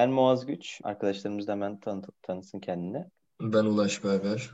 [0.00, 0.80] Ben Muaz Güç.
[0.84, 3.04] Arkadaşlarımız da hemen tanı tanısın kendini.
[3.40, 4.50] Ben Ulaş Berber.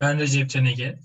[0.00, 0.98] Ben Recep Çenege.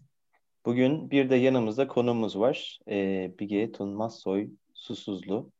[0.65, 2.79] Bugün bir de yanımızda konumuz var.
[2.89, 5.51] Ee, Bige Tunmazsoy Susuzlu.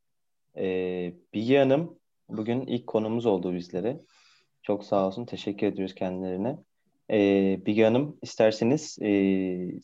[0.58, 2.00] Ee, Bige Hanım
[2.30, 4.00] bugün ilk konumuz oldu bizlere.
[4.64, 5.26] Çok sağ olsun.
[5.26, 6.58] Teşekkür ediyoruz kendilerine.
[7.12, 9.12] Ee, Bige Hanım isterseniz e,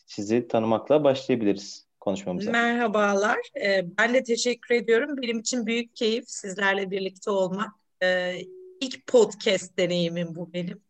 [0.06, 2.52] sizi tanımakla başlayabiliriz konuşmamıza.
[2.52, 3.40] Merhabalar.
[3.66, 5.18] Ee, ben de teşekkür ediyorum.
[5.22, 7.85] Benim için büyük keyif sizlerle birlikte olmak.
[8.04, 8.42] Ee,
[8.82, 10.82] ilk podcast deneyimim bu benim.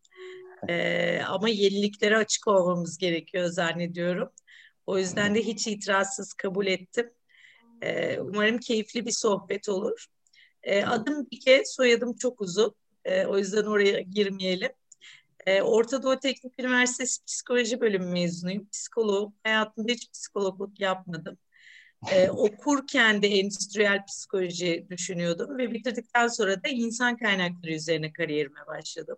[0.69, 4.29] Ee, ama yeniliklere açık olmamız gerekiyor zannediyorum.
[4.85, 7.11] O yüzden de hiç itirazsız kabul ettim.
[7.81, 10.05] Ee, umarım keyifli bir sohbet olur.
[10.63, 12.75] Ee, adım Bike, soyadım çok uzun.
[13.05, 14.71] Ee, o yüzden oraya girmeyelim.
[15.45, 18.69] Ee, Orta Doğu Teknik Üniversitesi Psikoloji Bölümü mezunuyum.
[18.69, 19.33] Psikoloğum.
[19.43, 21.37] Hayatımda hiç psikologluk yapmadım.
[22.11, 29.17] Ee, okurken de endüstriyel psikoloji düşünüyordum ve bitirdikten sonra da insan kaynakları üzerine kariyerime başladım.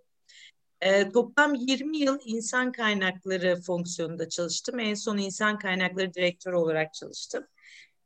[0.82, 4.80] Ee, toplam 20 yıl insan kaynakları fonksiyonunda çalıştım.
[4.80, 7.48] En son insan kaynakları direktörü olarak çalıştım.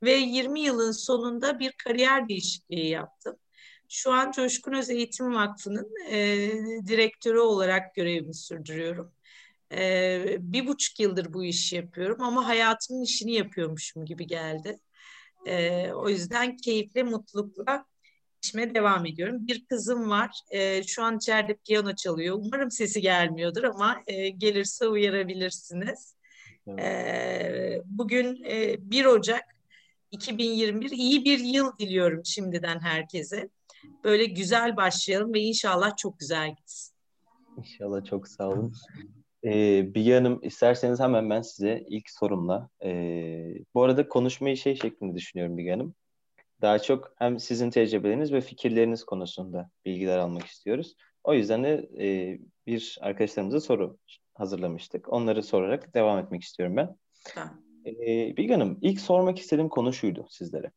[0.03, 3.35] Ve 20 yılın sonunda bir kariyer değişikliği yaptım.
[3.89, 6.49] Şu an Coşkun Öz Eğitim Vakfı'nın e,
[6.87, 9.13] direktörü olarak görevimi sürdürüyorum.
[9.71, 14.79] E, bir buçuk yıldır bu işi yapıyorum ama hayatımın işini yapıyormuşum gibi geldi.
[15.45, 17.85] E, o yüzden keyifle, mutlulukla
[18.43, 19.47] işime devam ediyorum.
[19.47, 20.31] Bir kızım var.
[20.51, 22.37] E, şu an içeride piyano çalıyor.
[22.39, 26.15] Umarım sesi gelmiyordur ama e, gelirse uyarabilirsiniz.
[26.79, 29.43] E, bugün e, 1 Ocak
[30.11, 33.49] 2021 iyi bir yıl diliyorum şimdiden herkese.
[34.03, 36.95] Böyle güzel başlayalım ve inşallah çok güzel gitsin.
[37.57, 38.73] İnşallah çok sağ olun.
[39.45, 42.69] Ee, Bilge Hanım isterseniz hemen ben size ilk sorumla.
[42.83, 45.95] Ee, bu arada konuşmayı şey şeklinde düşünüyorum Bilge Hanım.
[46.61, 50.95] Daha çok hem sizin tecrübeleriniz ve fikirleriniz konusunda bilgiler almak istiyoruz.
[51.23, 53.97] O yüzden de e, bir arkadaşlarımıza soru
[54.33, 55.13] hazırlamıştık.
[55.13, 56.95] Onları sorarak devam etmek istiyorum ben.
[57.25, 57.61] Tamam.
[57.85, 60.71] Ee, Bilge Hanım ilk sormak istediğim konu şuydu sizlere.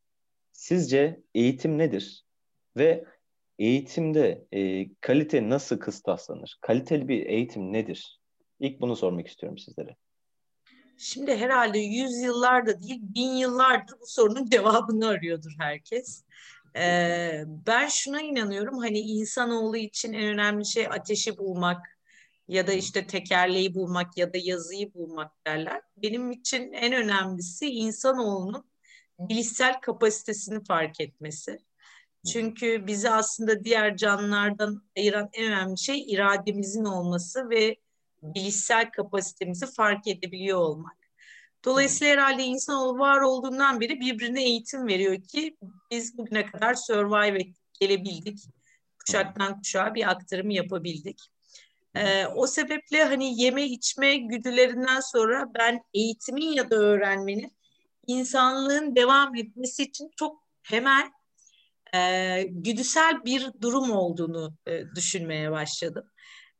[0.52, 2.24] Sizce eğitim nedir?
[2.76, 3.04] Ve
[3.58, 6.58] eğitimde e, kalite nasıl kıstaslanır?
[6.60, 8.20] Kaliteli bir eğitim nedir?
[8.60, 9.96] İlk bunu sormak istiyorum sizlere.
[10.98, 16.24] Şimdi herhalde yüzyıllarda değil bin yıllardır bu sorunun cevabını arıyordur herkes.
[16.76, 21.98] Ee, ben şuna inanıyorum hani insanoğlu için en önemli şey ateşi bulmak
[22.48, 25.82] ya da işte tekerleği bulmak ya da yazıyı bulmak derler.
[25.96, 28.64] Benim için en önemlisi insanoğlunun
[29.18, 31.58] bilişsel kapasitesini fark etmesi.
[32.32, 37.76] Çünkü bizi aslında diğer canlılardan ayıran en önemli şey irademizin olması ve
[38.24, 40.96] bilişsel kapasitemizi fark edebiliyor olmak.
[41.64, 45.56] Dolayısıyla herhalde insanoğlu var olduğundan beri birbirine eğitim veriyor ki
[45.90, 48.38] biz bugüne kadar survive ettik, gelebildik.
[48.98, 51.20] Kuşaktan kuşağa bir aktarım yapabildik.
[51.94, 57.52] Ee, o sebeple hani yeme içme güdülerinden sonra ben eğitimin ya da öğrenmenin
[58.06, 61.12] insanlığın devam etmesi için çok hemen
[61.94, 66.10] e, güdüsel bir durum olduğunu e, düşünmeye başladım.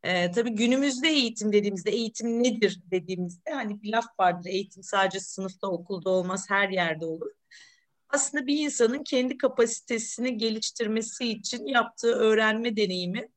[0.05, 5.69] E, tabii günümüzde eğitim dediğimizde eğitim nedir dediğimizde hani bir laf vardır eğitim sadece sınıfta
[5.69, 7.31] okulda olmaz her yerde olur.
[8.09, 13.29] Aslında bir insanın kendi kapasitesini geliştirmesi için yaptığı öğrenme deneyimi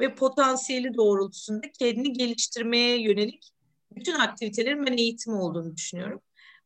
[0.00, 3.50] ve potansiyeli doğrultusunda kendini geliştirmeye yönelik
[3.96, 6.20] bütün aktivitelerin ben eğitim olduğunu düşünüyorum.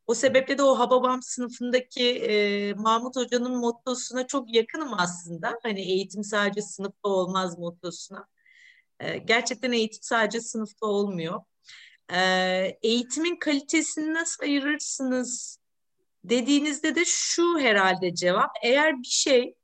[0.07, 5.59] O sebeple de o Hababam sınıfındaki e, Mahmut Hoca'nın mottosuna çok yakınım aslında.
[5.63, 8.27] Hani eğitim sadece sınıfta olmaz mottosuna.
[8.99, 11.41] E, gerçekten eğitim sadece sınıfta olmuyor.
[12.13, 12.19] E,
[12.83, 15.59] eğitimin kalitesini nasıl ayırırsınız
[16.23, 18.51] dediğinizde de şu herhalde cevap.
[18.63, 19.55] Eğer bir şey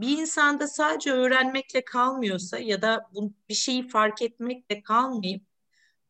[0.00, 5.42] bir insanda sadece öğrenmekle kalmıyorsa ya da bu, bir şeyi fark etmekle kalmayıp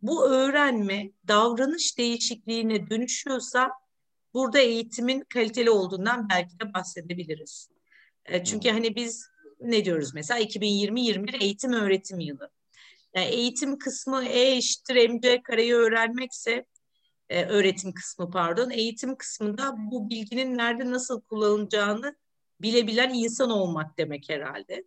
[0.03, 3.71] bu öğrenme davranış değişikliğine dönüşüyorsa
[4.34, 7.68] burada eğitimin kaliteli olduğundan belki de bahsedebiliriz.
[8.24, 8.77] E, çünkü hmm.
[8.77, 9.27] hani biz
[9.60, 12.51] ne diyoruz mesela 2020-21 eğitim öğretim yılı.
[13.14, 16.66] Yani eğitim kısmı E eşittir MC kareyi öğrenmekse
[17.28, 22.16] e, öğretim kısmı pardon eğitim kısmında bu bilginin nerede nasıl kullanılacağını
[22.60, 24.84] bilebilen insan olmak demek herhalde.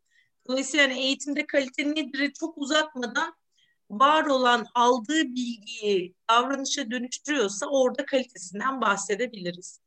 [0.48, 3.36] Dolayısıyla yani eğitimde kalite nedir çok uzatmadan
[3.90, 9.82] var olan aldığı bilgiyi davranışa dönüştürüyorsa orada kalitesinden bahsedebiliriz.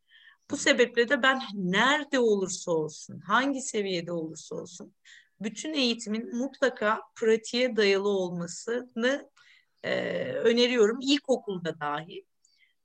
[0.50, 4.94] Bu sebeple de ben nerede olursa olsun, hangi seviyede olursa olsun
[5.40, 9.30] bütün eğitimin mutlaka pratiğe dayalı olmasını
[9.82, 10.98] e, öneriyorum.
[11.02, 12.24] İlkokulda dahi.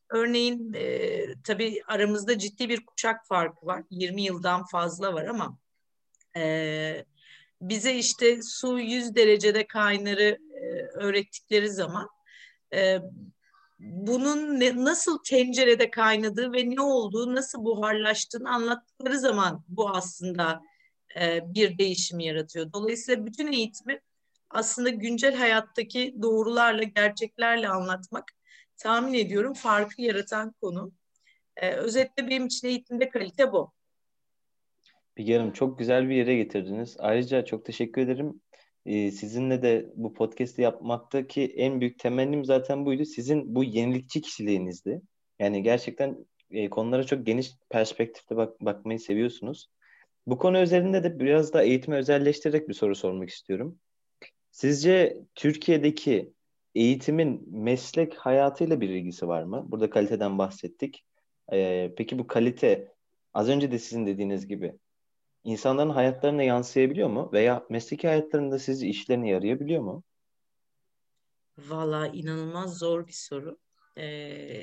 [0.10, 3.84] Örneğin e, tabii aramızda ciddi bir kuşak farkı var.
[3.90, 5.58] 20 yıldan fazla var ama
[6.38, 7.06] e,
[7.62, 12.10] bize işte su 100 derecede kaynarı e, öğrettikleri zaman
[12.74, 13.00] e,
[13.80, 20.62] bunun ne, nasıl tencerede kaynadığı ve ne olduğu, nasıl buharlaştığını anlattıkları zaman bu aslında
[21.22, 22.74] e, bir değişim yaratıyor.
[22.74, 24.02] Dolayısıyla bütün eğitimi
[24.50, 28.32] aslında güncel hayattaki doğrularla, gerçeklerle anlatmak
[28.78, 30.92] tahmin ediyorum farkı yaratan konu.
[31.58, 33.72] E, özetle benim için eğitimde kalite bu.
[35.18, 36.96] Bir Hanım çok güzel bir yere getirdiniz.
[37.00, 38.42] Ayrıca çok teşekkür ederim.
[38.86, 43.06] Ee, sizinle de bu podcast'i yapmaktaki en büyük temennim zaten buydu.
[43.06, 45.02] Sizin bu yenilikçi kişiliğinizdi.
[45.40, 49.70] Yani gerçekten e, konulara çok geniş perspektifte bak bakmayı seviyorsunuz.
[50.28, 53.80] Bu konu üzerinde de biraz da eğitimi özelleştirerek bir soru sormak istiyorum.
[54.52, 56.34] Sizce Türkiye'deki
[56.76, 59.66] eğitimin meslek hayatıyla bir ilgisi var mı?
[59.68, 61.06] Burada kaliteden bahsettik.
[61.54, 62.94] Ee, peki bu kalite
[63.34, 64.74] az önce de sizin dediğiniz gibi
[65.44, 67.30] insanların hayatlarına yansıyabiliyor mu?
[67.34, 70.04] Veya mesleki hayatlarında sizi işlerine yarayabiliyor mu?
[71.58, 73.58] Valla inanılmaz zor bir soru.
[73.98, 74.06] Ee,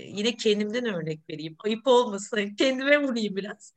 [0.06, 1.56] yine kendimden örnek vereyim.
[1.58, 2.54] Ayıp olmasın.
[2.58, 3.74] Kendime vurayım biraz.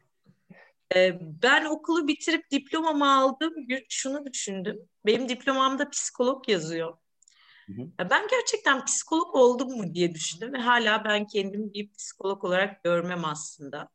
[0.96, 4.80] Ee, ben okulu bitirip diplomamı aldığım gün şunu düşündüm.
[5.06, 6.98] Benim diplomamda psikolog yazıyor.
[7.68, 8.10] Hı hı.
[8.10, 13.26] Ben gerçekten psikolog oldum mu diye düşündüm ve hala ben kendimi bir psikolog olarak görmem
[13.26, 13.90] aslında.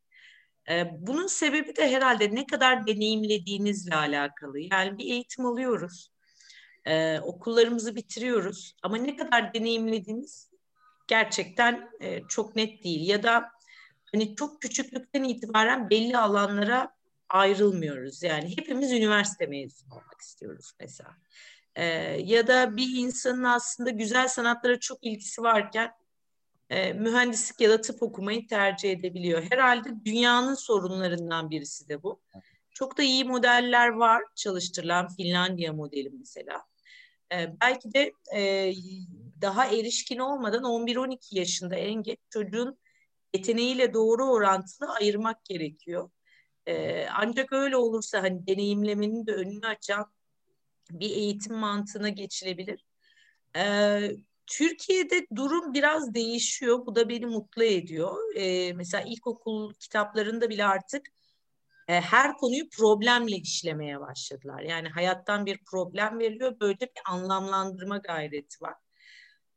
[0.71, 4.61] Ee, bunun sebebi de herhalde ne kadar deneyimlediğinizle alakalı.
[4.61, 6.13] Yani bir eğitim alıyoruz,
[6.85, 10.51] ee, okullarımızı bitiriyoruz ama ne kadar deneyimlediğiniz
[11.09, 13.09] gerçekten e, çok net değil.
[13.09, 13.51] Ya da
[14.13, 18.23] hani çok küçüklükten itibaren belli alanlara ayrılmıyoruz.
[18.23, 21.11] Yani hepimiz üniversite mezunu olmak istiyoruz mesela.
[21.77, 21.85] Ee,
[22.25, 25.93] ya da bir insanın aslında güzel sanatlara çok ilgisi varken
[26.71, 29.43] e, mühendislik ya da tıp okumayı tercih edebiliyor.
[29.51, 32.21] Herhalde dünyanın sorunlarından birisi de bu.
[32.73, 36.65] Çok da iyi modeller var çalıştırılan Finlandiya modeli mesela.
[37.33, 38.73] E, belki de e,
[39.41, 42.79] daha erişkin olmadan 11-12 yaşında en geç çocuğun
[43.35, 46.11] yeteneğiyle doğru orantılı ayırmak gerekiyor.
[46.67, 50.13] E, ancak öyle olursa hani deneyimlemenin de önünü açan
[50.91, 52.85] bir eğitim mantığına geçilebilir.
[53.57, 54.01] E,
[54.47, 56.87] Türkiye'de durum biraz değişiyor.
[56.87, 58.37] Bu da beni mutlu ediyor.
[58.37, 61.07] E, mesela ilkokul kitaplarında bile artık
[61.89, 64.63] e, her konuyu problemle işlemeye başladılar.
[64.63, 66.61] Yani hayattan bir problem veriliyor.
[66.61, 68.75] Böyle bir anlamlandırma gayreti var.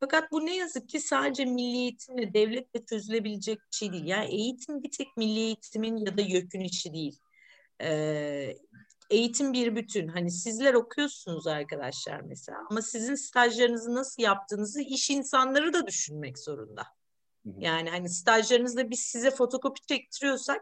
[0.03, 4.06] Fakat bu ne yazık ki sadece milli eğitimle, devletle çözülebilecek bir şey değil.
[4.06, 7.19] Yani eğitim bir tek milli eğitimin ya da YÖK'ün işi değil.
[7.81, 8.57] Ee,
[9.09, 10.07] eğitim bir bütün.
[10.07, 16.83] Hani sizler okuyorsunuz arkadaşlar mesela ama sizin stajlarınızı nasıl yaptığınızı iş insanları da düşünmek zorunda.
[17.57, 20.62] Yani hani stajlarınızda biz size fotokopi çektiriyorsak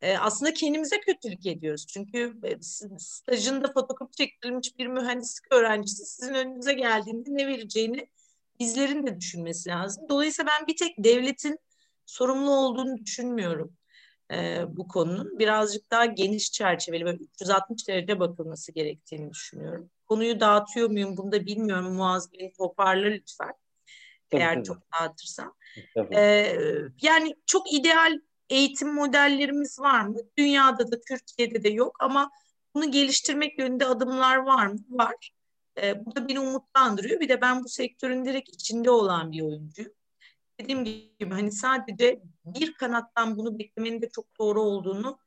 [0.00, 1.86] e, aslında kendimize kötülük ediyoruz.
[1.86, 2.56] Çünkü e,
[2.98, 8.08] stajında fotokopi çektirilmiş bir mühendislik öğrencisi sizin önünüze geldiğinde ne vereceğini
[8.60, 10.08] bizlerin de düşünmesi lazım.
[10.08, 11.58] Dolayısıyla ben bir tek devletin
[12.06, 13.76] sorumlu olduğunu düşünmüyorum
[14.32, 15.38] e, bu konunun.
[15.38, 19.90] Birazcık daha geniş çerçeveli böyle 360 derece bakılması gerektiğini düşünüyorum.
[20.06, 21.94] Konuyu dağıtıyor muyum bunu da bilmiyorum.
[21.94, 23.52] Muaz beni toparla lütfen.
[24.30, 24.64] Tabii, Eğer tabii.
[24.64, 25.54] çok dağıtırsam.
[25.94, 26.16] Tabii.
[26.16, 26.56] E,
[27.02, 28.20] yani çok ideal
[28.50, 30.18] eğitim modellerimiz var mı?
[30.38, 32.30] Dünyada da Türkiye'de de yok ama
[32.74, 34.78] bunu geliştirmek yönünde adımlar var mı?
[34.88, 35.33] Var.
[35.82, 37.20] E, bu da beni umutlandırıyor.
[37.20, 39.92] Bir de ben bu sektörün direkt içinde olan bir oyuncuyum.
[40.60, 45.18] Dediğim gibi hani sadece bir kanattan bunu beklemenin de çok doğru olduğunu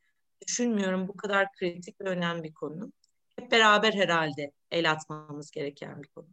[0.47, 1.07] düşünmüyorum.
[1.07, 2.91] Bu kadar kritik ve önemli bir konu.
[3.39, 6.27] Hep beraber herhalde el atmamız gereken bir konu.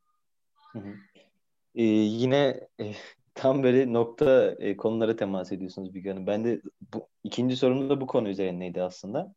[0.72, 0.94] Hı hı.
[1.74, 2.92] Ee, yine e,
[3.34, 6.26] tam böyle nokta e, konulara temas ediyorsunuz bir Hanım.
[6.26, 6.62] Ben de
[6.94, 9.34] bu, ikinci sorum da bu konu üzerineydi aslında.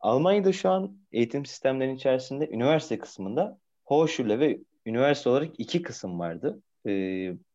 [0.00, 6.62] Almanya'da şu an eğitim sistemlerinin içerisinde üniversite kısmında Hochschule ve üniversite olarak iki kısım vardı.
[6.86, 6.90] E,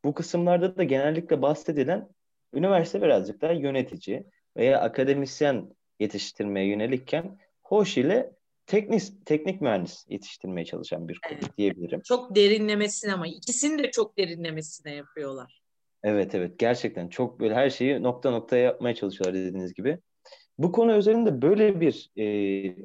[0.03, 2.09] bu kısımlarda da genellikle bahsedilen
[2.53, 4.23] üniversite birazcık daha yönetici
[4.57, 5.69] veya akademisyen
[5.99, 8.31] yetiştirmeye yönelikken Hochschule
[8.65, 11.57] teknik teknik mühendis yetiştirmeye çalışan bir konu evet.
[11.57, 12.01] diyebilirim.
[12.01, 15.61] Çok derinlemesine ama ikisini de çok derinlemesine yapıyorlar.
[16.03, 19.99] Evet evet gerçekten çok böyle her şeyi nokta noktaya yapmaya çalışıyorlar dediğiniz gibi.
[20.57, 22.23] Bu konu üzerinde böyle bir e,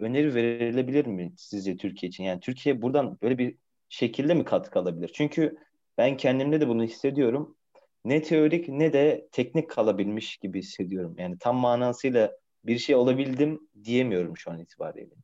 [0.01, 2.25] öneri verilebilir mi sizce Türkiye için?
[2.25, 3.57] Yani Türkiye buradan böyle bir
[3.89, 5.11] şekilde mi katkı alabilir?
[5.15, 5.57] Çünkü
[5.99, 7.57] ben kendimde de bunu hissediyorum.
[8.05, 11.15] Ne teorik ne de teknik kalabilmiş gibi hissediyorum.
[11.19, 12.33] Yani tam manasıyla
[12.65, 15.15] bir şey olabildim diyemiyorum şu an itibariyle.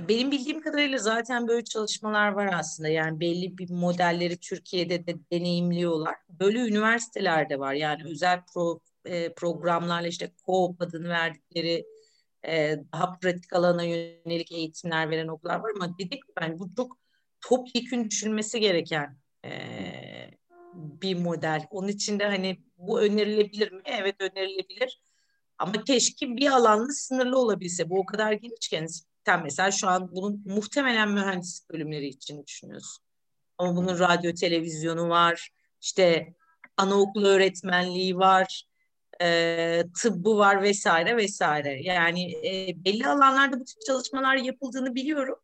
[0.00, 2.88] Benim bildiğim kadarıyla zaten böyle çalışmalar var aslında.
[2.88, 6.14] Yani belli bir modelleri Türkiye'de de deneyimliyorlar.
[6.28, 7.74] Böyle üniversitelerde var.
[7.74, 11.86] Yani özel pro, e, programlarla işte co adını verdikleri
[12.46, 16.98] e, daha pratik alana yönelik eğitimler veren okullar var ama dedik ben bu çok
[17.40, 19.50] topyekün düşünmesi gereken e,
[20.74, 21.66] bir model.
[21.70, 23.80] Onun için de hani bu önerilebilir mi?
[23.84, 25.00] Evet önerilebilir.
[25.58, 27.90] Ama keşke bir alanla sınırlı olabilse.
[27.90, 28.86] Bu o kadar genişken
[29.26, 33.04] sen mesela şu an bunun muhtemelen mühendislik bölümleri için düşünüyorsun.
[33.58, 35.50] Ama bunun radyo, televizyonu var.
[35.82, 36.34] İşte
[36.76, 38.64] anaokulu öğretmenliği var.
[39.22, 41.82] E, tıbbı var vesaire vesaire.
[41.82, 45.38] Yani e, belli alanlarda bu tip çalışmalar yapıldığını biliyorum.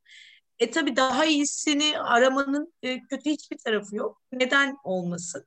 [0.59, 4.23] E tabii daha iyisini aramanın e, kötü hiçbir tarafı yok.
[4.33, 5.47] Neden olmasın?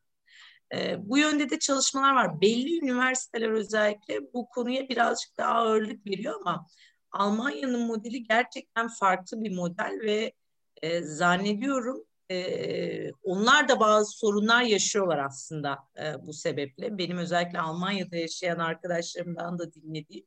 [0.76, 2.42] E, bu yönde de çalışmalar var.
[2.42, 6.68] Belli üniversiteler özellikle bu konuya birazcık daha ağırlık veriyor ama
[7.16, 10.34] Almanya'nın modeli gerçekten farklı bir model ve
[10.82, 16.98] e, zannediyorum e, onlar da bazı sorunlar yaşıyorlar aslında e, bu sebeple.
[16.98, 20.26] Benim özellikle Almanya'da yaşayan arkadaşlarımdan da dinlediğim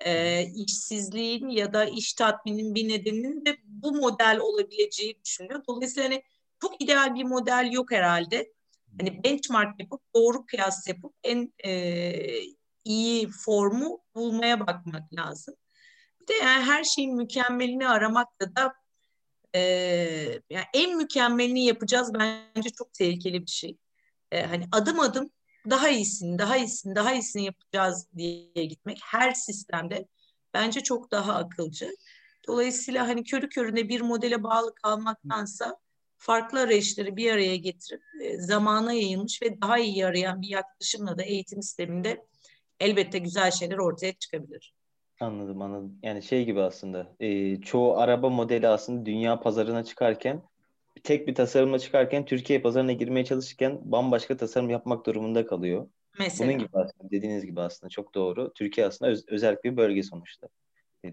[0.00, 5.62] e, işsizliğin ya da iş tatminin bir nedeninin de bu model olabileceği düşünülüyor.
[5.68, 6.22] Dolayısıyla hani
[6.60, 8.52] çok ideal bir model yok herhalde.
[9.00, 12.12] Hani benchmark yapıp doğru kıyas yapıp en e,
[12.84, 15.54] iyi formu bulmaya bakmak lazım.
[16.30, 18.74] Bir de yani her şeyin mükemmelini aramakla da
[19.54, 19.60] e,
[20.50, 23.76] yani en mükemmelini yapacağız bence çok tehlikeli bir şey.
[24.32, 25.30] E, hani adım adım
[25.70, 30.08] daha iyisini, daha iyisini, daha iyisini yapacağız diye gitmek her sistemde
[30.54, 31.90] bence çok daha akılcı.
[32.48, 35.76] Dolayısıyla hani körü körüne bir modele bağlı kalmaktansa
[36.18, 41.22] farklı arayışları bir araya getirip e, zamana yayılmış ve daha iyi arayan bir yaklaşımla da
[41.22, 42.26] eğitim sisteminde
[42.80, 44.79] elbette güzel şeyler ortaya çıkabilir.
[45.20, 45.98] Anladım anladım.
[46.02, 50.42] Yani şey gibi aslında e, çoğu araba modeli aslında dünya pazarına çıkarken
[51.02, 55.88] tek bir tasarımla çıkarken Türkiye pazarına girmeye çalışırken bambaşka tasarım yapmak durumunda kalıyor.
[56.18, 56.48] Mesela.
[56.48, 58.52] Bunun gibi aslında dediğiniz gibi aslında çok doğru.
[58.52, 60.48] Türkiye aslında öz, özel bir bölge sonuçta.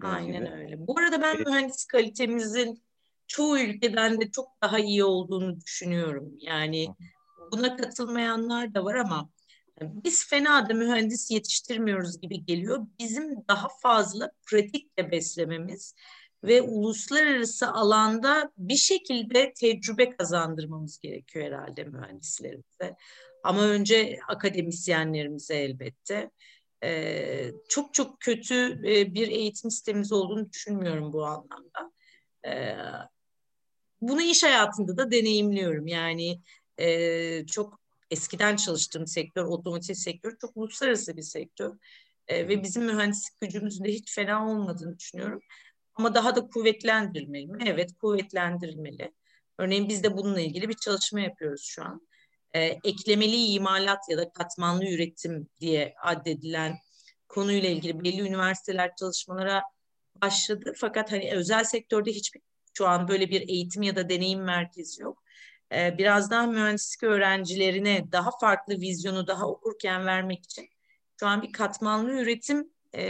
[0.02, 0.54] Aynen gibi.
[0.54, 0.86] öyle.
[0.86, 2.82] Bu arada ben mühendis kalitemizin
[3.26, 6.32] çoğu ülkeden de çok daha iyi olduğunu düşünüyorum.
[6.40, 6.86] Yani
[7.52, 9.28] buna katılmayanlar da var ama
[9.82, 12.86] biz fena da mühendis yetiştirmiyoruz gibi geliyor.
[12.98, 15.94] Bizim daha fazla pratikle beslememiz
[16.44, 22.96] ve uluslararası alanda bir şekilde tecrübe kazandırmamız gerekiyor herhalde mühendislerimize.
[23.44, 26.30] Ama önce akademisyenlerimize elbette.
[26.84, 31.92] Ee, çok çok kötü e, bir eğitim sistemimiz olduğunu düşünmüyorum bu anlamda.
[32.46, 32.76] Ee,
[34.00, 35.86] bunu iş hayatında da deneyimliyorum.
[35.86, 36.40] Yani
[36.78, 37.77] e, çok
[38.10, 41.76] eskiden çalıştığım sektör, otomotiv sektörü çok uluslararası bir sektör.
[42.28, 45.40] E, ve bizim mühendislik gücümüzün de hiç fena olmadığını düşünüyorum.
[45.94, 47.58] Ama daha da kuvvetlendirilmeli mi?
[47.66, 49.12] Evet, kuvvetlendirilmeli.
[49.58, 52.08] Örneğin biz de bununla ilgili bir çalışma yapıyoruz şu an.
[52.54, 56.78] E, eklemeli imalat ya da katmanlı üretim diye addedilen
[57.28, 59.62] konuyla ilgili belli üniversiteler çalışmalara
[60.22, 60.72] başladı.
[60.76, 62.40] Fakat hani özel sektörde hiçbir
[62.74, 65.22] şu an böyle bir eğitim ya da deneyim merkezi yok.
[65.72, 70.68] Ee, biraz daha mühendislik öğrencilerine daha farklı vizyonu daha okurken vermek için
[71.20, 73.02] şu an bir katmanlı üretim e,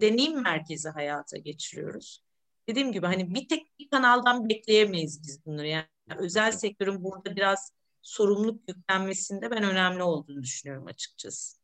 [0.00, 2.22] deneyim merkezi hayata geçiriyoruz.
[2.68, 5.66] Dediğim gibi hani bir tek bir kanaldan bekleyemeyiz biz bunları.
[5.66, 5.86] Yani
[6.18, 11.60] özel sektörün burada biraz sorumluluk yüklenmesinde ben önemli olduğunu düşünüyorum açıkçası.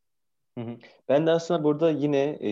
[1.09, 2.51] Ben de aslında burada yine e,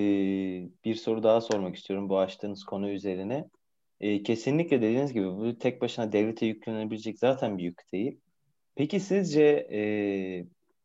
[0.85, 3.49] bir soru daha sormak istiyorum bu açtığınız konu üzerine.
[3.99, 8.19] E, kesinlikle dediğiniz gibi bu tek başına devlete yüklenebilecek zaten bir yük değil.
[8.75, 9.79] Peki sizce e,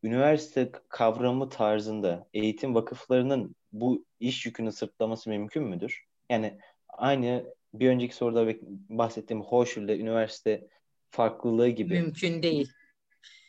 [0.02, 6.04] üniversite kavramı tarzında eğitim vakıflarının bu iş yükünü sırtlaması mümkün müdür?
[6.30, 8.54] Yani aynı bir önceki soruda
[8.88, 10.68] bahsettiğim Hochschul'de üniversite
[11.10, 11.94] farklılığı gibi.
[11.94, 12.72] Mümkün değil.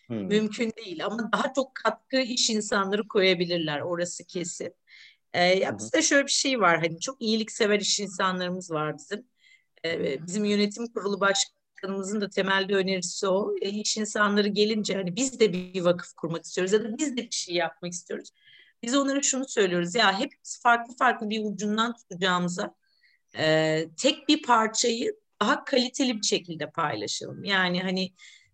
[0.07, 0.25] Hmm.
[0.25, 4.73] Mümkün değil ama daha çok katkı iş insanları koyabilirler orası kesin.
[5.33, 9.25] Ee, ya bizde şöyle bir şey var hani çok iyiliksever iş insanlarımız var bizim.
[10.27, 13.55] Bizim yönetim kurulu başkanımızın da temelde önerisi o.
[13.61, 17.21] E, iş insanları gelince hani biz de bir vakıf kurmak istiyoruz ya da biz de
[17.21, 18.29] bir şey yapmak istiyoruz.
[18.83, 22.75] Biz onlara şunu söylüyoruz ya hepimiz farklı farklı bir ucundan tutacağımıza
[23.37, 27.43] e, tek bir parçayı daha kaliteli bir şekilde paylaşalım.
[27.43, 28.13] Yani hani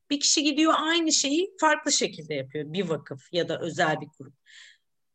[0.09, 4.33] bir kişi gidiyor aynı şeyi farklı şekilde yapıyor bir vakıf ya da özel bir kurum.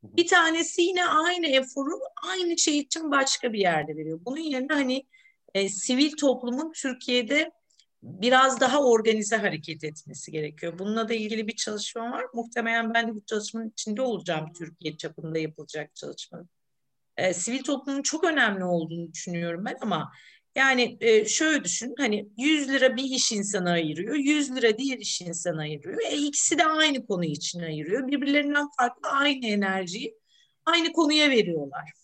[0.03, 4.21] Bir tanesi yine aynı eforu aynı şey için başka bir yerde veriyor.
[4.25, 5.07] Bunun yerine hani
[5.55, 7.53] e, sivil toplumun Türkiye'de
[8.03, 10.79] biraz daha organize hareket etmesi gerekiyor.
[10.79, 12.25] Bununla da ilgili bir çalışma var.
[12.35, 16.51] Muhtemelen ben de bu çalışmanın içinde olacağım Türkiye çapında yapılacak çalışmanın.
[17.17, 20.13] E, sivil toplumun çok önemli olduğunu düşünüyorum ben ama
[20.55, 25.21] yani e, şöyle düşün hani 100 lira bir iş insanı ayırıyor, 100 lira diğer iş
[25.21, 26.01] insanı ayırıyor.
[26.11, 28.09] E, ikisi de aynı konu için ayırıyor.
[28.09, 30.15] Birbirlerinden farklı aynı enerjiyi
[30.67, 32.02] aynı konuya veriyorlar.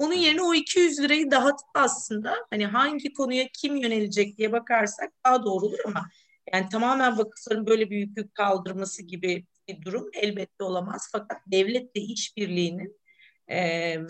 [0.00, 5.44] Onun yerine o 200 lirayı dağıtıp aslında hani hangi konuya kim yönelecek diye bakarsak daha
[5.44, 6.08] doğru olur ama
[6.52, 11.08] yani tamamen vakıfların böyle bir yükü kaldırması gibi bir durum elbette olamaz.
[11.12, 13.00] Fakat devletle işbirliğinin
[13.48, 13.60] e,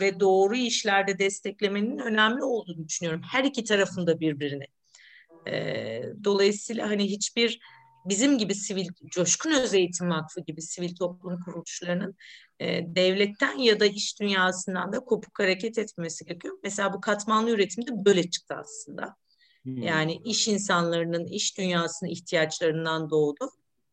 [0.00, 3.23] ve doğru işlerde desteklemenin önemli olduğunu düşünüyorum.
[3.32, 4.66] Her iki tarafında birbirini.
[5.49, 7.61] E, dolayısıyla hani hiçbir
[8.04, 12.16] bizim gibi sivil, Coşkun Öz Eğitim Vakfı gibi sivil toplum kuruluşlarının
[12.61, 12.66] e,
[12.97, 16.59] devletten ya da iş dünyasından da kopuk hareket etmesi gerekiyor.
[16.62, 19.16] Mesela bu katmanlı üretimde böyle çıktı aslında.
[19.62, 19.83] Hmm.
[19.83, 23.50] Yani iş insanlarının iş dünyasının ihtiyaçlarından doğdu.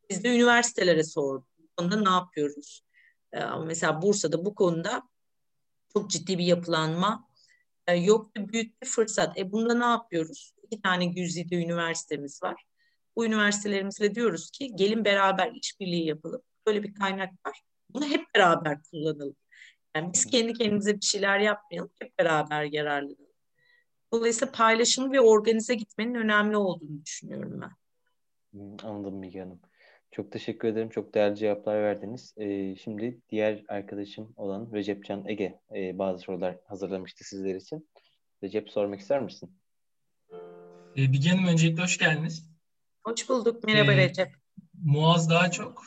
[0.10, 1.48] Biz de üniversitelere sorduk.
[1.60, 2.82] Bu konuda ne yapıyoruz?
[3.34, 5.04] Ama mesela Bursa'da bu konuda
[5.94, 7.28] çok ciddi bir yapılanma
[7.88, 8.36] e, yok.
[8.36, 9.40] Büyük bir fırsat.
[9.40, 10.54] E bunda ne yapıyoruz?
[10.64, 12.67] İki tane güzide üniversitemiz var.
[13.18, 16.42] Bu üniversitelerimizle diyoruz ki gelin beraber işbirliği yapalım.
[16.68, 17.62] Böyle bir kaynak var.
[17.90, 19.36] Bunu hep beraber kullanalım.
[19.96, 21.92] Yani biz kendi kendimize bir şeyler yapmayalım.
[22.02, 23.28] Hep beraber yararlanalım.
[24.14, 27.72] Dolayısıyla paylaşımı ve organize gitmenin önemli olduğunu düşünüyorum ben.
[28.84, 29.60] Anladım Bilge Hanım.
[30.12, 30.90] Çok teşekkür ederim.
[30.90, 32.34] Çok değerli cevaplar verdiniz.
[32.38, 37.90] Ee, şimdi diğer arkadaşım olan Recep Can Ege e, bazı sorular hazırlamıştı sizler için.
[38.44, 39.52] Recep sormak ister misin?
[40.98, 42.57] Ee, Bilge Hanım öncelikle hoş geldiniz.
[43.08, 43.64] Hoş bulduk.
[43.64, 44.36] Merhaba ee, Recep.
[44.84, 45.86] Muaz daha çok,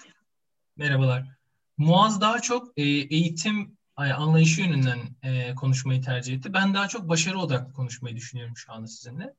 [0.77, 1.29] merhabalar.
[1.77, 6.53] Muaz daha çok e, eğitim anlayışı yönünden e, konuşmayı tercih etti.
[6.53, 9.35] Ben daha çok başarı odaklı konuşmayı düşünüyorum şu anda sizinle.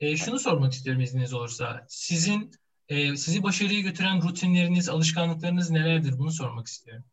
[0.00, 1.86] E, şunu sormak istiyorum izniniz olursa.
[1.88, 2.50] Sizin
[2.88, 6.18] e, sizi başarıya götüren rutinleriniz, alışkanlıklarınız nelerdir?
[6.18, 7.04] Bunu sormak istiyorum.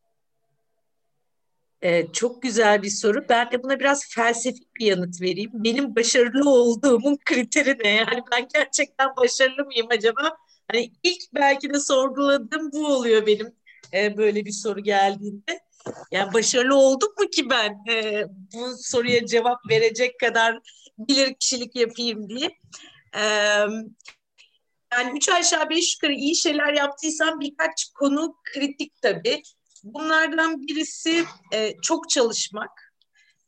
[1.83, 3.25] Ee, çok güzel bir soru.
[3.29, 5.51] Ben de buna biraz felsefik bir yanıt vereyim.
[5.53, 7.89] Benim başarılı olduğumun kriteri ne?
[7.89, 10.37] Yani ben gerçekten başarılı mıyım acaba?
[10.71, 13.55] Hani ilk belki de sorguladığım bu oluyor benim
[13.93, 15.59] e, böyle bir soru geldiğinde.
[16.11, 20.59] Yani başarılı oldum mu ki ben e, bu soruya cevap verecek kadar
[20.97, 22.49] bilir kişilik yapayım diye.
[23.15, 23.23] E,
[24.93, 29.41] yani üç aşağı beş yukarı iyi şeyler yaptıysam birkaç konu kritik tabii.
[29.83, 32.93] Bunlardan birisi e, çok çalışmak.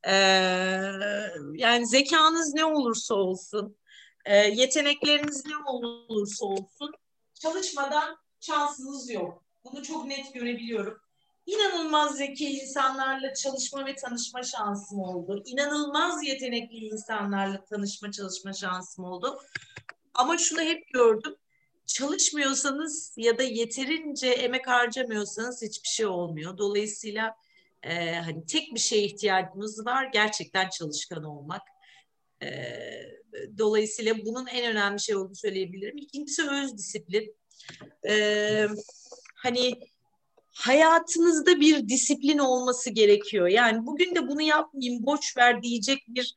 [0.08, 0.14] E,
[1.54, 3.78] yani zekanız ne olursa olsun,
[4.26, 6.92] e, yetenekleriniz ne olursa olsun
[7.42, 9.44] çalışmadan şansınız yok.
[9.64, 10.98] Bunu çok net görebiliyorum.
[11.46, 15.44] İnanılmaz zeki insanlarla çalışma ve tanışma şansım oldu.
[15.46, 19.40] İnanılmaz yetenekli insanlarla tanışma çalışma şansım oldu.
[20.14, 21.36] Ama şunu hep gördüm.
[21.86, 26.58] Çalışmıyorsanız ya da yeterince emek harcamıyorsanız hiçbir şey olmuyor.
[26.58, 27.36] Dolayısıyla
[27.84, 30.10] e, hani tek bir şeye ihtiyacımız var.
[30.14, 31.62] Gerçekten çalışkan olmak.
[32.44, 32.48] E,
[33.58, 35.98] dolayısıyla bunun en önemli şey olduğunu söyleyebilirim.
[35.98, 37.36] İkincisi öz disiplin.
[38.10, 38.68] E,
[39.36, 39.74] hani
[40.54, 43.48] hayatınızda bir disiplin olması gerekiyor.
[43.48, 46.36] Yani bugün de bunu yapmayayım, boş ver diyecek bir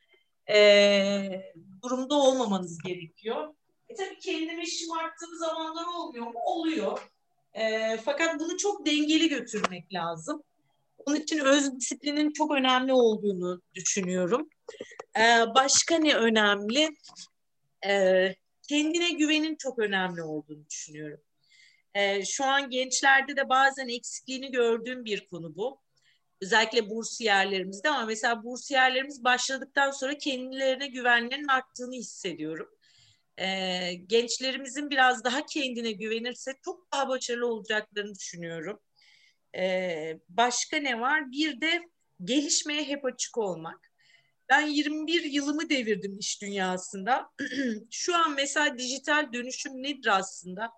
[0.49, 3.53] e, durumda olmamanız gerekiyor.
[3.89, 6.39] E tabii kendimi şımarttığım zamanlar olmuyor mu?
[6.45, 7.11] Oluyor.
[7.53, 10.43] E, fakat bunu çok dengeli götürmek lazım.
[10.97, 14.49] Onun için öz disiplinin çok önemli olduğunu düşünüyorum.
[15.17, 16.89] E, başka ne önemli?
[17.87, 18.35] E,
[18.69, 21.21] kendine güvenin çok önemli olduğunu düşünüyorum.
[21.93, 25.81] E, şu an gençlerde de bazen eksikliğini gördüğüm bir konu bu.
[26.41, 32.69] Özellikle bursiyerlerimizde ama mesela bursiyerlerimiz başladıktan sonra kendilerine güvenlerinin arttığını hissediyorum.
[33.39, 38.79] E, gençlerimizin biraz daha kendine güvenirse çok daha başarılı olacaklarını düşünüyorum.
[39.57, 41.31] E, başka ne var?
[41.31, 41.81] Bir de
[42.23, 43.89] gelişmeye hep açık olmak.
[44.49, 47.29] Ben 21 yılımı devirdim iş dünyasında.
[47.91, 50.71] Şu an mesela dijital dönüşüm nedir aslında?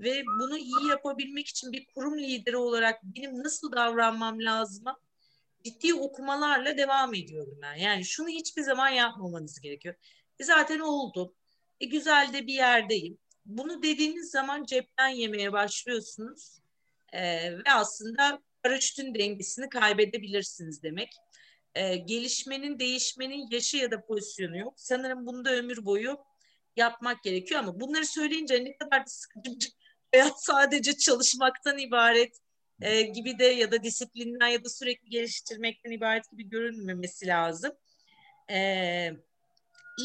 [0.00, 4.84] Ve bunu iyi yapabilmek için bir kurum lideri olarak benim nasıl davranmam lazım?
[5.64, 7.74] Ciddi okumalarla devam ediyorum ben.
[7.74, 9.94] Yani şunu hiçbir zaman yapmamanız gerekiyor.
[10.38, 11.34] E zaten oldu.
[11.80, 13.18] E güzel de bir yerdeyim.
[13.46, 16.60] Bunu dediğiniz zaman cepten yemeye başlıyorsunuz.
[17.12, 21.08] E, ve aslında paraşütün dengesini kaybedebilirsiniz demek.
[21.74, 24.74] E, gelişmenin, değişmenin yaşı ya da pozisyonu yok.
[24.76, 26.18] Sanırım bunu da ömür boyu
[26.76, 29.68] yapmak gerekiyor ama bunları söyleyince ne kadar sıkıcı
[30.12, 32.38] hayat sadece çalışmaktan ibaret
[32.80, 37.72] e, gibi de ya da disiplinden ya da sürekli geliştirmekten ibaret gibi görünmemesi lazım.
[38.50, 39.10] E,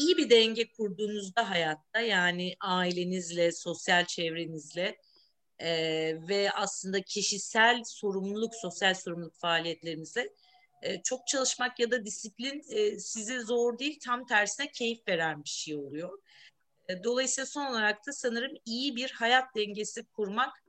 [0.00, 4.96] iyi bir denge kurduğunuzda hayatta yani ailenizle, sosyal çevrenizle
[5.58, 5.70] e,
[6.28, 10.30] ve aslında kişisel sorumluluk, sosyal sorumluluk faaliyetlerinizle
[10.82, 15.48] e, çok çalışmak ya da disiplin e, size zor değil, tam tersine keyif veren bir
[15.48, 16.18] şey oluyor.
[16.88, 20.62] E, dolayısıyla son olarak da sanırım iyi bir hayat dengesi kurmak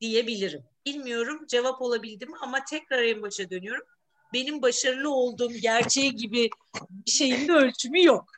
[0.00, 0.62] diyebilirim.
[0.86, 3.86] Bilmiyorum cevap olabildim ama tekrar en başa dönüyorum.
[4.34, 6.48] benim başarılı olduğum gerçeği gibi
[6.90, 8.37] bir şeyin de ölçümü yok.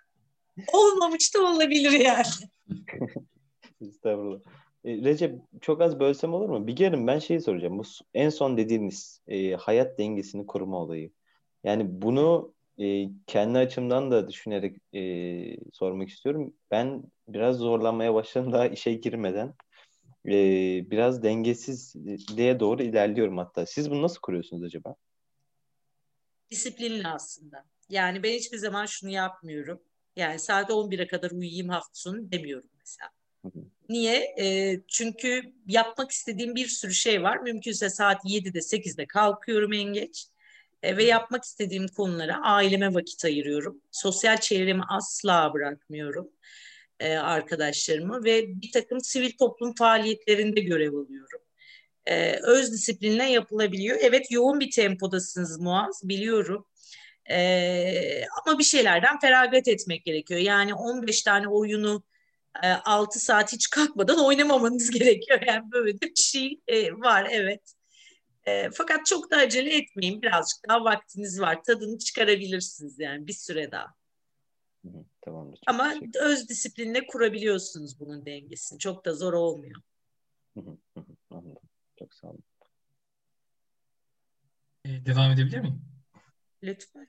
[0.73, 2.27] Olmamış da olabilir yani.
[3.81, 4.40] Estağfurullah.
[4.85, 6.66] E, Recep çok az bölsem olur mu?
[6.66, 7.79] Bir gelin ben şeyi soracağım.
[7.79, 7.83] Bu
[8.14, 11.11] en son dediğiniz e, hayat dengesini koruma olayı.
[11.64, 15.03] Yani bunu e, kendi açımdan da düşünerek e,
[15.73, 16.55] sormak istiyorum.
[16.70, 19.55] Ben biraz zorlanmaya başladım daha işe girmeden.
[20.27, 20.35] E,
[20.90, 23.66] biraz dengesizliğe doğru ilerliyorum hatta.
[23.66, 24.94] Siz bunu nasıl kuruyorsunuz acaba?
[26.51, 27.64] Disiplinli aslında.
[27.88, 29.81] Yani ben hiçbir zaman şunu yapmıyorum.
[30.16, 33.11] Yani saat 11'e kadar uyuyayım hafta sonu demiyorum mesela.
[33.88, 34.35] Niye?
[34.38, 37.37] E, çünkü yapmak istediğim bir sürü şey var.
[37.37, 40.27] Mümkünse saat 7'de 8'de kalkıyorum en geç.
[40.83, 43.81] E, ve yapmak istediğim konulara aileme vakit ayırıyorum.
[43.90, 46.31] Sosyal çevremi asla bırakmıyorum
[47.01, 51.40] e, arkadaşlarımı ve bir takım sivil toplum faaliyetlerinde görev alıyorum.
[52.07, 53.99] E, öz disiplinle yapılabiliyor.
[54.01, 56.66] Evet yoğun bir tempodasınız Muaz biliyorum.
[57.30, 60.40] E, ama bir şeylerden feragat etmek gerekiyor.
[60.40, 62.02] Yani 15 tane oyunu
[62.84, 65.40] 6 e, saat hiç kalkmadan oynamamanız gerekiyor.
[65.46, 67.74] Yani böyle bir şey e, var evet.
[68.46, 70.22] E, fakat çok da acele etmeyin.
[70.22, 71.62] Birazcık daha vaktiniz var.
[71.62, 73.94] Tadını çıkarabilirsiniz yani bir süre daha.
[75.20, 75.60] tamamdır.
[75.66, 78.78] Ama öz disiplinle kurabiliyorsunuz bunun dengesini.
[78.78, 79.80] Çok da zor olmuyor.
[81.30, 81.62] Anladım.
[81.98, 82.44] Çok sağ olun.
[84.84, 85.82] Ee, devam edebilir miyim?
[86.62, 87.08] Lütfen.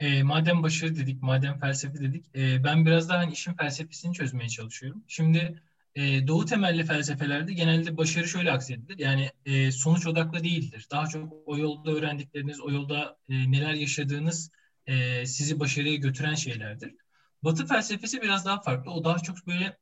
[0.00, 4.48] E, madem başarı dedik, madem felsefe dedik, e, ben biraz daha hani işin felsefesini çözmeye
[4.48, 5.04] çalışıyorum.
[5.08, 5.62] Şimdi
[5.94, 8.98] e, doğu temelli felsefelerde genelde başarı şöyle aksedilir.
[8.98, 10.86] Yani e, sonuç odaklı değildir.
[10.90, 14.50] Daha çok o yolda öğrendikleriniz, o yolda e, neler yaşadığınız
[14.86, 16.94] e, sizi başarıya götüren şeylerdir.
[17.42, 18.90] Batı felsefesi biraz daha farklı.
[18.90, 19.76] O daha çok böyle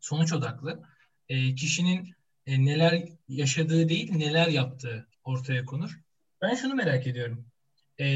[0.00, 0.82] sonuç odaklı.
[1.28, 2.14] E, kişinin
[2.46, 6.00] e, neler yaşadığı değil, neler yaptığı ortaya konur.
[6.42, 7.46] Ben şunu merak ediyorum.
[8.00, 8.06] E,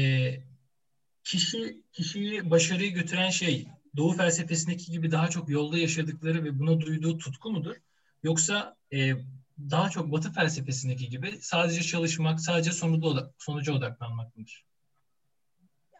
[1.27, 7.17] kişi kişiyi başarıya götüren şey Doğu felsefesindeki gibi daha çok yolda yaşadıkları ve buna duyduğu
[7.17, 7.75] tutku mudur?
[8.23, 9.11] Yoksa e,
[9.59, 12.71] daha çok Batı felsefesindeki gibi sadece çalışmak, sadece
[13.37, 14.65] sonuca, odaklanmak mıdır?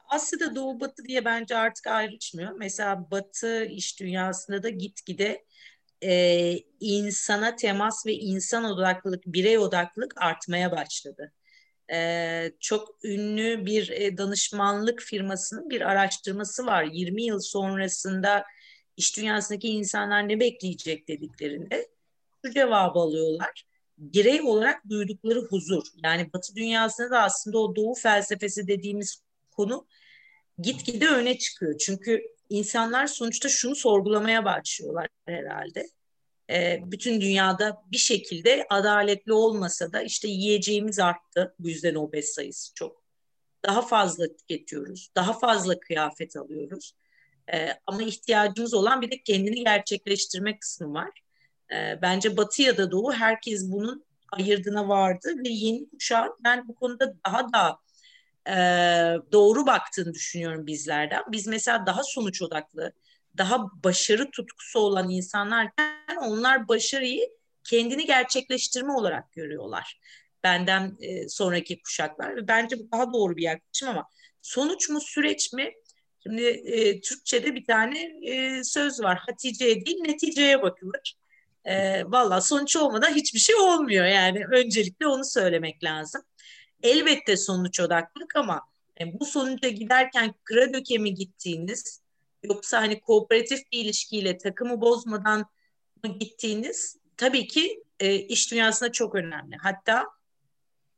[0.09, 2.51] Aslında Doğu Batı diye bence artık ayrışmıyor.
[2.51, 5.45] Mesela Batı iş dünyasında da gitgide
[6.03, 11.33] e, insana temas ve insan odaklılık, birey odaklılık artmaya başladı
[11.93, 16.83] e, çok ünlü bir e, danışmanlık firmasının bir araştırması var.
[16.83, 18.43] 20 yıl sonrasında
[18.97, 21.87] iş dünyasındaki insanlar ne bekleyecek dediklerinde
[22.45, 23.63] şu cevabı alıyorlar.
[23.97, 25.83] Birey olarak duydukları huzur.
[26.03, 29.87] Yani Batı dünyasında da aslında o Doğu felsefesi dediğimiz konu
[30.59, 31.77] gitgide öne çıkıyor.
[31.77, 35.87] Çünkü insanlar sonuçta şunu sorgulamaya başlıyorlar herhalde
[36.49, 41.55] e, bütün dünyada bir şekilde adaletli olmasa da işte yiyeceğimiz arttı.
[41.59, 43.03] Bu yüzden obez sayısı çok.
[43.65, 45.09] Daha fazla tüketiyoruz.
[45.15, 46.93] Daha fazla kıyafet alıyoruz.
[47.53, 51.23] E, ama ihtiyacımız olan bir de kendini gerçekleştirme kısmı var.
[51.71, 56.75] E, bence Batı ya da Doğu herkes bunun ayırdına vardı ve yeni kuşağın ben bu
[56.75, 57.79] konuda daha da
[58.47, 58.55] e,
[59.31, 61.23] doğru baktığını düşünüyorum bizlerden.
[61.31, 62.93] Biz mesela daha sonuç odaklı,
[63.37, 67.29] daha başarı tutkusu olan insanlarken onlar başarıyı
[67.63, 69.99] kendini gerçekleştirme olarak görüyorlar.
[70.43, 74.07] Benden e, sonraki kuşaklar ve bence bu daha doğru bir yaklaşım ama
[74.41, 75.73] sonuç mu süreç mi?
[76.23, 79.17] Şimdi e, Türkçe'de bir tane e, söz var.
[79.17, 81.17] Hatice'ye değil neticeye bakılır.
[81.65, 84.45] E, Valla sonuç olmadan hiçbir şey olmuyor yani.
[84.51, 86.21] Öncelikle onu söylemek lazım.
[86.83, 88.61] Elbette sonuç odaklılık ama
[89.01, 92.01] e, bu sonuca giderken kıra döke mi gittiğiniz
[92.43, 95.45] yoksa hani kooperatif bir ilişkiyle takımı bozmadan
[96.03, 99.55] mı gittiğiniz tabii ki e, iş dünyasında çok önemli.
[99.55, 100.05] Hatta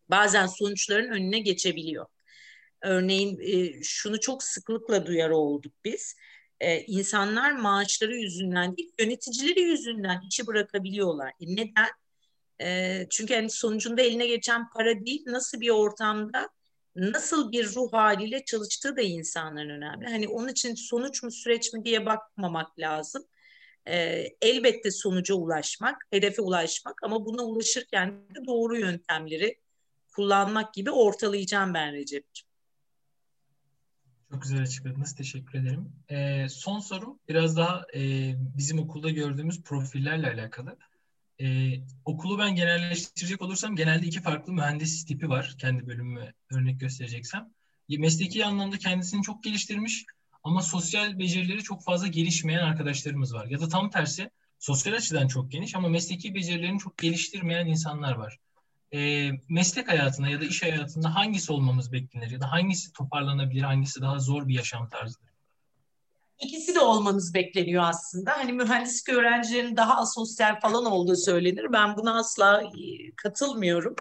[0.10, 2.06] bazen sonuçların önüne geçebiliyor.
[2.82, 6.16] Örneğin e, şunu çok sıklıkla duyar olduk biz.
[6.60, 11.30] E, insanlar maaşları yüzünden değil, yöneticileri yüzünden işi bırakabiliyorlar.
[11.30, 11.90] E, neden?
[12.62, 16.50] E, çünkü hani sonucunda eline geçen para değil, nasıl bir ortamda
[16.96, 20.06] nasıl bir ruh haliyle çalıştığı da insanların önemli.
[20.06, 23.24] Hani onun için sonuç mu süreç mi diye bakmamak lazım.
[23.88, 29.60] Ee, elbette sonuca ulaşmak, hedefe ulaşmak ama buna ulaşırken de doğru yöntemleri
[30.16, 32.50] kullanmak gibi ortalayacağım ben Recep'ciğim.
[34.32, 35.16] Çok güzel açıkladınız.
[35.16, 35.92] Teşekkür ederim.
[36.10, 40.78] Ee, son sorum biraz daha e, bizim okulda gördüğümüz profillerle alakalı.
[41.42, 41.72] Ee,
[42.06, 45.56] okulu ben genelleştirecek olursam genelde iki farklı mühendis tipi var.
[45.60, 47.50] Kendi bölümümü örnek göstereceksem.
[47.90, 50.06] Mesleki anlamda kendisini çok geliştirmiş
[50.44, 53.48] ama sosyal becerileri çok fazla gelişmeyen arkadaşlarımız var.
[53.48, 58.38] Ya da tam tersi sosyal açıdan çok geniş ama mesleki becerilerini çok geliştirmeyen insanlar var.
[58.94, 64.02] e, meslek hayatında ya da iş hayatında hangisi olmamız beklenir ya da hangisi toparlanabilir, hangisi
[64.02, 65.29] daha zor bir yaşam tarzıdır?
[66.40, 68.38] İkisi de olmanız bekleniyor aslında.
[68.38, 71.74] Hani mühendislik öğrencilerinin daha asosyal falan olduğu söylenir.
[71.74, 73.96] Ben buna asla e, katılmıyorum.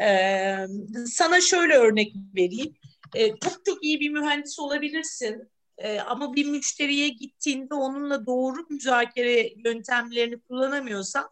[0.00, 0.66] Ee,
[1.06, 2.74] sana şöyle örnek vereyim.
[3.14, 5.50] Ee, çok çok iyi bir mühendis olabilirsin.
[5.78, 11.30] Ee, ama bir müşteriye gittiğinde onunla doğru müzakere yöntemlerini kullanamıyorsan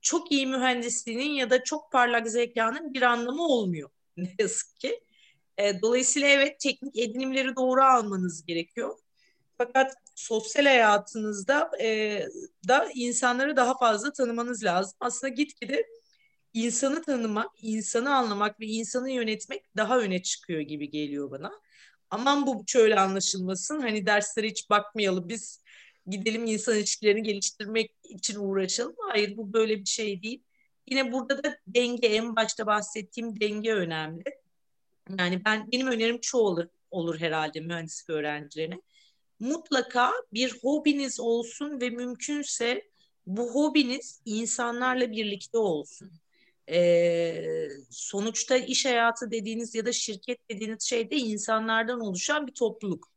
[0.00, 5.00] çok iyi mühendisliğinin ya da çok parlak zekanın bir anlamı olmuyor ne yazık ki.
[5.58, 8.98] E, dolayısıyla evet teknik edinimleri doğru almanız gerekiyor.
[9.60, 12.22] Fakat sosyal hayatınızda e,
[12.68, 14.96] da insanları daha fazla tanımanız lazım.
[15.00, 15.86] Aslında gitgide
[16.54, 21.52] insanı tanımak, insanı anlamak ve insanı yönetmek daha öne çıkıyor gibi geliyor bana.
[22.10, 23.80] Aman bu şöyle anlaşılmasın.
[23.80, 25.28] Hani derslere hiç bakmayalım.
[25.28, 25.62] Biz
[26.06, 28.94] gidelim insan ilişkilerini geliştirmek için uğraşalım.
[29.10, 30.42] Hayır bu böyle bir şey değil.
[30.86, 34.24] Yine burada da denge en başta bahsettiğim denge önemli.
[35.18, 38.80] Yani ben benim önerim şu olur, olur herhalde mühendislik öğrencilerine.
[39.40, 42.90] Mutlaka bir hobiniz olsun ve mümkünse
[43.26, 46.12] bu hobiniz insanlarla birlikte olsun.
[46.70, 53.08] Ee, sonuçta iş hayatı dediğiniz ya da şirket dediğiniz şey de insanlardan oluşan bir topluluk.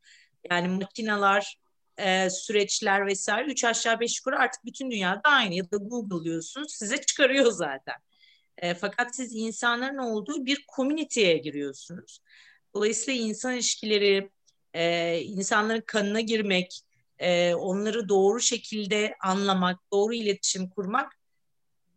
[0.51, 1.59] Yani makineler,
[1.97, 6.73] e, süreçler vesaire üç aşağı beş yukarı artık bütün dünyada aynı ya da Google diyorsunuz
[6.73, 7.95] size çıkarıyor zaten.
[8.57, 12.19] E, fakat siz insanların olduğu bir komüniteye giriyorsunuz.
[12.73, 14.29] Dolayısıyla insan ilişkileri,
[14.73, 16.81] e, insanların kanına girmek,
[17.19, 21.13] e, onları doğru şekilde anlamak, doğru iletişim kurmak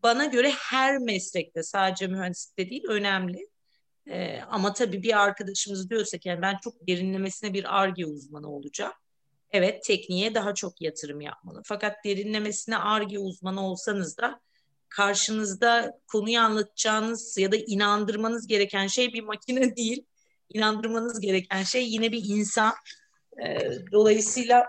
[0.03, 3.49] bana göre her meslekte sadece mühendislikte değil önemli.
[4.11, 8.93] E, ama tabii bir arkadaşımız diyorsa ki yani ben çok derinlemesine bir ARGE uzmanı olacağım.
[9.51, 11.63] Evet tekniğe daha çok yatırım yapmalı.
[11.65, 14.41] Fakat derinlemesine ARGE uzmanı olsanız da
[14.89, 20.05] karşınızda konuyu anlatacağınız ya da inandırmanız gereken şey bir makine değil.
[20.49, 22.75] İnandırmanız gereken şey yine bir insan.
[23.47, 23.59] E,
[23.93, 24.67] dolayısıyla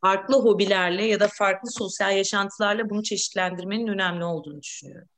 [0.00, 5.08] farklı hobilerle ya da farklı sosyal yaşantılarla bunu çeşitlendirmenin önemli olduğunu düşünüyorum.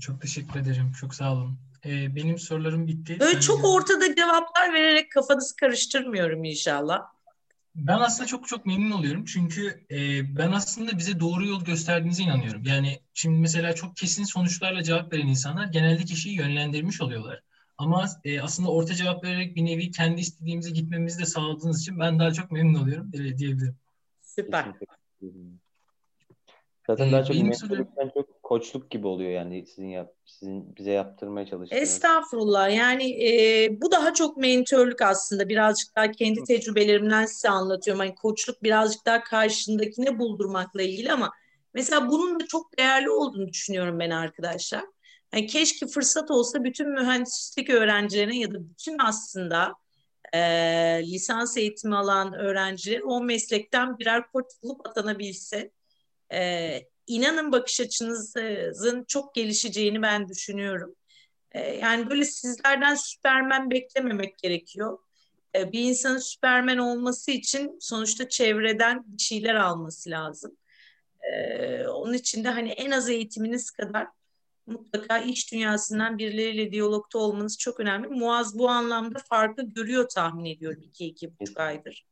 [0.00, 0.92] Çok teşekkür ederim.
[1.00, 1.58] Çok sağ olun.
[1.84, 3.20] Ee, benim sorularım bitti.
[3.20, 7.00] Böyle çok ortada cevaplar vererek kafanızı karıştırmıyorum inşallah.
[7.74, 9.24] Ben aslında çok çok memnun oluyorum.
[9.24, 9.96] Çünkü e,
[10.36, 12.62] ben aslında bize doğru yol gösterdiğinize inanıyorum.
[12.64, 17.42] Yani şimdi mesela çok kesin sonuçlarla cevap veren insanlar genelde kişiyi yönlendirmiş oluyorlar.
[17.78, 22.18] Ama e, aslında orta cevap vererek bir nevi kendi istediğimize gitmemizi de sağladığınız için ben
[22.18, 23.76] daha çok memnun oluyorum e, diyebilirim.
[24.22, 24.64] Süper.
[26.86, 31.46] Zaten Ee, daha çok mentorluktan çok koçluk gibi oluyor yani sizin yap, sizin bize yaptırmaya
[31.46, 31.82] çalıştığınız.
[31.82, 32.76] Estağfurullah.
[32.76, 35.48] Yani e, bu daha çok mentörlük aslında.
[35.48, 38.00] Birazcık daha kendi tecrübelerimden size anlatıyorum.
[38.00, 41.32] Hani koçluk birazcık daha karşındakine buldurmakla ilgili ama
[41.74, 44.84] mesela bunun da çok değerli olduğunu düşünüyorum ben arkadaşlar.
[45.34, 49.74] Yani keşke fırsat olsa bütün mühendislik öğrencilerine ya da bütün aslında
[50.32, 50.40] e,
[51.04, 55.70] lisans eğitimi alan öğrenciler o meslekten birer koç bulup atanabilse.
[56.32, 60.94] E, inanın bakış açınızın çok gelişeceğini ben düşünüyorum.
[61.52, 64.98] E, yani böyle sizlerden süpermen beklememek gerekiyor.
[65.54, 70.56] E, bir insanın süpermen olması için sonuçta çevreden bir şeyler alması lazım.
[71.22, 74.06] E, onun için de hani en az eğitiminiz kadar
[74.68, 78.08] mutlaka iş dünyasından birileriyle diyalogta olmanız çok önemli.
[78.08, 82.06] Muaz bu anlamda farkı görüyor tahmin ediyorum iki, iki buçuk aydır.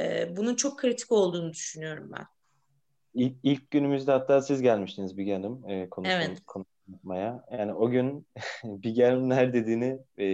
[0.00, 2.26] E, bunun çok kritik olduğunu düşünüyorum ben.
[3.14, 6.38] İlk, ilk günümüzde hatta siz gelmiştiniz Bilge Hanım e, konuşmaya, Evet.
[6.46, 7.44] konuşmaya.
[7.52, 8.26] Yani o gün
[8.64, 10.26] Bilge Hanım'ın her dediğini e,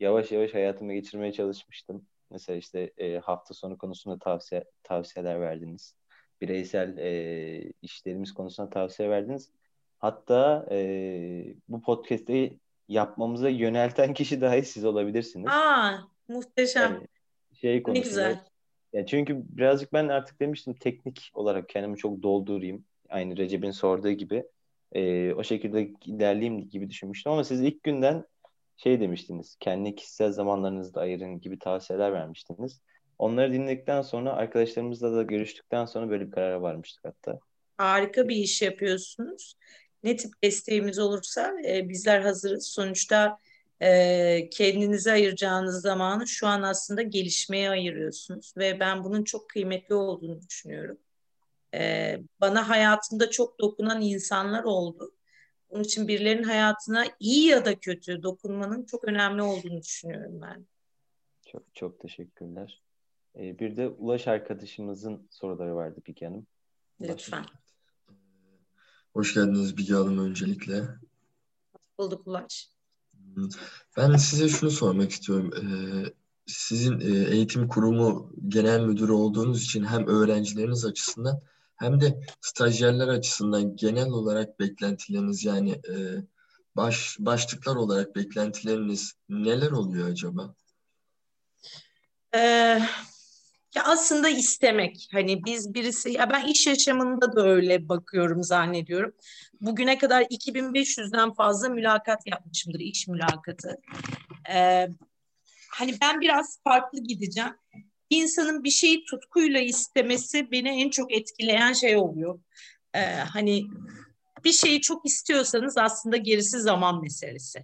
[0.00, 2.06] yavaş yavaş hayatıma geçirmeye çalışmıştım.
[2.30, 5.94] Mesela işte e, hafta sonu konusunda tavsiye tavsiyeler verdiniz.
[6.40, 9.50] Bireysel e, işlerimiz konusunda tavsiye verdiniz.
[10.00, 12.58] Hatta e, bu podcast'i
[12.88, 15.52] yapmamıza yönelten kişi dahi siz olabilirsiniz.
[15.52, 16.92] Aa, muhteşem.
[16.92, 17.06] Yani
[17.60, 18.40] şey ne konusunda güzel.
[18.92, 22.84] ya çünkü birazcık ben artık demiştim teknik olarak kendimi çok doldurayım.
[23.08, 24.44] Aynı Recep'in sorduğu gibi.
[24.92, 28.24] Ee, o şekilde ilerleyeyim gibi düşünmüştüm ama siz ilk günden
[28.76, 29.56] şey demiştiniz.
[29.60, 32.80] Kendi kişisel zamanlarınızı da ayırın gibi tavsiyeler vermiştiniz.
[33.18, 37.38] Onları dinledikten sonra arkadaşlarımızla da görüştükten sonra böyle bir karara varmıştık hatta.
[37.76, 39.54] Harika bir iş yapıyorsunuz.
[40.02, 42.66] Ne tip desteğimiz olursa e, bizler hazırız.
[42.66, 43.38] Sonuçta
[43.82, 50.40] e, kendinize ayıracağınız zamanı şu an aslında gelişmeye ayırıyorsunuz ve ben bunun çok kıymetli olduğunu
[50.48, 50.98] düşünüyorum.
[51.74, 55.14] E, bana hayatımda çok dokunan insanlar oldu.
[55.70, 60.66] Onun için birilerinin hayatına iyi ya da kötü dokunmanın çok önemli olduğunu düşünüyorum ben.
[61.46, 62.82] Çok çok teşekkürler.
[63.36, 66.46] Ee, bir de Ulaş arkadaşımızın soruları vardı Bilge Hanım.
[67.00, 67.10] Ulaş.
[67.10, 67.44] Lütfen.
[69.12, 70.88] Hoş geldiniz Bilge Hanım öncelikle.
[71.98, 72.70] Bulduk Ulaş.
[73.96, 75.50] Ben size şunu sormak istiyorum.
[75.56, 76.12] Ee,
[76.46, 81.40] sizin e, eğitim kurumu genel müdürü olduğunuz için hem öğrencileriniz açısından
[81.76, 86.24] hem de stajyerler açısından genel olarak beklentileriniz yani e,
[86.76, 90.54] baş başlıklar olarak beklentileriniz neler oluyor acaba?
[92.34, 92.82] Ee,
[93.74, 95.08] ya aslında istemek.
[95.12, 99.12] Hani biz birisi ya ben iş yaşamında da öyle bakıyorum zannediyorum.
[99.60, 103.76] Bugüne kadar 2500'den fazla mülakat yapmışımdır iş mülakatı.
[104.50, 104.88] Ee,
[105.70, 107.56] hani ben biraz farklı gideceğim.
[108.10, 112.40] Bir insanın bir şeyi tutkuyla istemesi beni en çok etkileyen şey oluyor.
[112.94, 113.66] Ee, hani
[114.44, 117.62] bir şeyi çok istiyorsanız aslında gerisi zaman meselesi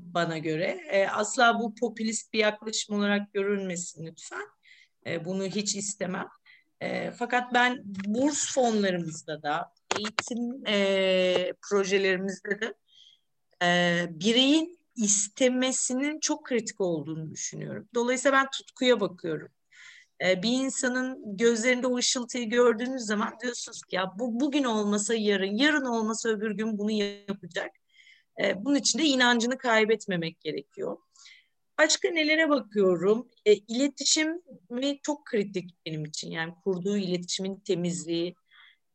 [0.00, 0.80] bana göre.
[1.12, 4.59] Asla bu popülist bir yaklaşım olarak görülmesin lütfen.
[5.06, 6.28] E, bunu hiç istemem.
[6.80, 12.74] E, fakat ben burs fonlarımızda da, eğitim e, projelerimizde de
[13.62, 17.88] e, bireyin istemesinin çok kritik olduğunu düşünüyorum.
[17.94, 19.48] Dolayısıyla ben tutkuya bakıyorum.
[20.24, 25.56] E, bir insanın gözlerinde o ışıltıyı gördüğünüz zaman diyorsunuz ki ya bu bugün olmasa yarın,
[25.56, 27.70] yarın olmasa öbür gün bunu yapacak.
[28.42, 30.96] E, bunun için de inancını kaybetmemek gerekiyor.
[31.80, 33.28] Başka nelere bakıyorum?
[33.46, 34.42] E, iletişim
[35.02, 36.30] çok kritik benim için.
[36.30, 38.34] Yani kurduğu iletişimin temizliği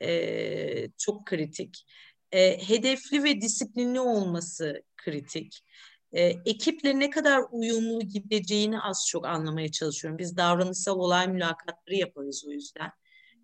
[0.01, 1.85] e, çok kritik.
[2.31, 5.63] E, hedefli ve disiplinli olması kritik.
[6.11, 10.19] E, ekiple ne kadar uyumlu gideceğini az çok anlamaya çalışıyorum.
[10.19, 12.91] Biz davranışsal olay mülakatları yaparız o yüzden.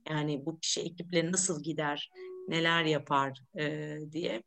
[0.09, 2.11] Yani bu kişi ekiple nasıl gider,
[2.47, 4.43] neler yapar e, diye.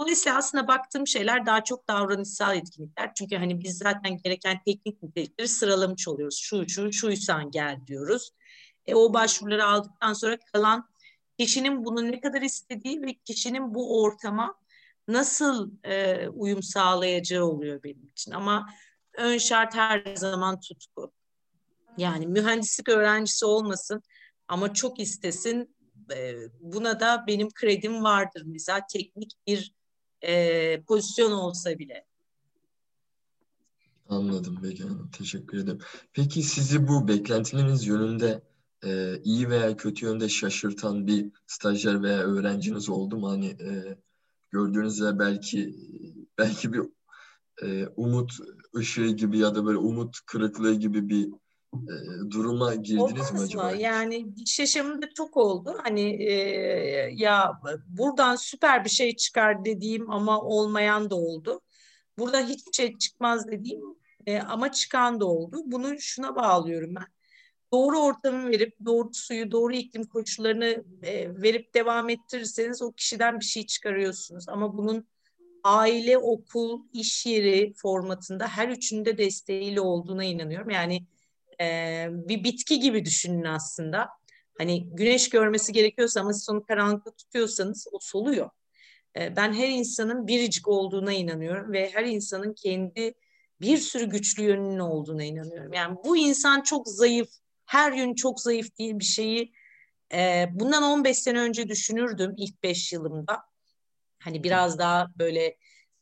[0.00, 3.14] Dolayısıyla aslında baktığım şeyler daha çok davranışsal etkinlikler.
[3.14, 6.38] Çünkü hani biz zaten gereken teknik nitelikleri sıralamış oluyoruz.
[6.38, 8.30] Şu şu şuysan gel diyoruz.
[8.86, 10.88] E, o başvuruları aldıktan sonra kalan
[11.38, 14.54] kişinin bunu ne kadar istediği ve kişinin bu ortama
[15.08, 18.32] nasıl e, uyum sağlayacağı oluyor benim için.
[18.32, 18.66] Ama
[19.14, 21.12] ön şart her zaman tutku.
[21.98, 24.02] Yani mühendislik öğrencisi olmasın
[24.48, 25.76] ama çok istesin.
[26.14, 28.42] E, buna da benim kredim vardır.
[28.46, 29.75] Mesela teknik bir
[30.26, 32.06] e, pozisyon olsa bile.
[34.08, 35.10] Anladım Bege Hanım.
[35.10, 35.78] Teşekkür ederim.
[36.12, 38.42] Peki sizi bu beklentileriniz yönünde
[38.84, 43.28] e, iyi veya kötü yönde şaşırtan bir stajyer veya öğrenciniz oldu mu?
[43.30, 43.98] Hani e,
[44.50, 45.76] gördüğünüzde belki
[46.38, 46.82] belki bir
[47.62, 48.32] e, umut
[48.76, 51.28] ışığı gibi ya da böyle umut kırıklığı gibi bir
[51.88, 53.70] e, duruma girdiniz mi acaba?
[53.70, 55.78] Yani iş yaşamında çok oldu.
[55.82, 56.32] Hani e,
[57.14, 61.60] ya buradan süper bir şey çıkar dediğim ama olmayan da oldu.
[62.18, 63.82] Burada hiçbir şey çıkmaz dediğim
[64.26, 65.62] e, ama çıkan da oldu.
[65.66, 67.06] Bunu şuna bağlıyorum ben.
[67.72, 73.44] Doğru ortamı verip doğru suyu, doğru iklim koşullarını e, verip devam ettirirseniz o kişiden bir
[73.44, 74.48] şey çıkarıyorsunuz.
[74.48, 75.06] Ama bunun
[75.64, 80.70] aile, okul, iş yeri formatında her üçünde desteğiyle olduğuna inanıyorum.
[80.70, 81.06] Yani
[81.60, 84.08] e, bir bitki gibi düşünün aslında.
[84.58, 88.50] Hani güneş görmesi gerekiyorsa ama siz onu karanlıkta tutuyorsanız o soluyor.
[89.18, 93.14] E, ben her insanın biricik olduğuna inanıyorum ve her insanın kendi
[93.60, 95.72] bir sürü güçlü yönünün olduğuna inanıyorum.
[95.72, 97.28] Yani bu insan çok zayıf,
[97.66, 99.52] her yön çok zayıf değil bir şeyi
[100.12, 103.42] e, bundan 15 sene önce düşünürdüm ilk 5 yılımda.
[104.18, 105.56] Hani biraz daha böyle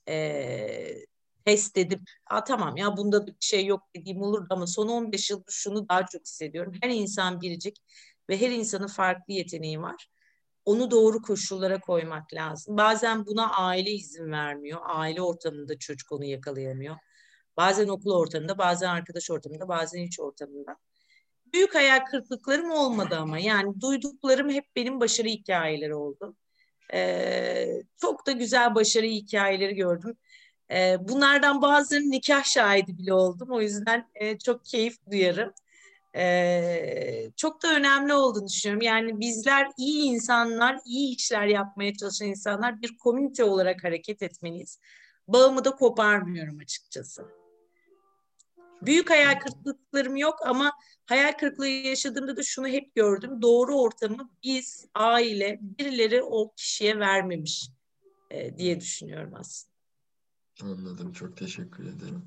[0.09, 0.97] e,
[1.45, 5.53] test edip Aa, tamam ya bunda bir şey yok dediğim olurdu ama son 15 yıldır
[5.53, 6.73] şunu daha çok hissediyorum.
[6.83, 7.77] Her insan biricik
[8.31, 10.09] ve her insanın farklı yeteneği var.
[10.65, 12.77] Onu doğru koşullara koymak lazım.
[12.77, 14.81] Bazen buna aile izin vermiyor.
[14.85, 16.97] Aile ortamında çocuk onu yakalayamıyor.
[17.57, 20.77] Bazen okul ortamında, bazen arkadaş ortamında, bazen iç ortamında.
[21.53, 26.37] Büyük hayal kırıklıklarım olmadı ama yani duyduklarım hep benim başarı hikayeleri oldu.
[26.95, 30.17] Ee, çok da güzel başarı hikayeleri gördüm.
[30.71, 33.49] E, bunlardan bazılarının nikah şahidi bile oldum.
[33.51, 35.53] O yüzden e, çok keyif duyarım.
[36.17, 38.83] E, çok da önemli olduğunu düşünüyorum.
[38.83, 44.79] Yani bizler iyi insanlar, iyi işler yapmaya çalışan insanlar bir komünite olarak hareket etmeliyiz.
[45.29, 47.25] Bağımı da koparmıyorum açıkçası.
[48.83, 50.73] Büyük hayal kırıklıklarım yok ama
[51.07, 53.43] hayal kırıklığı yaşadığımda da şunu hep gördüm.
[53.43, 57.69] Doğru ortamı biz, aile, birileri o kişiye vermemiş
[58.31, 59.74] e, diye düşünüyorum aslında.
[60.63, 61.13] Anladım.
[61.13, 62.23] Çok teşekkür ederim.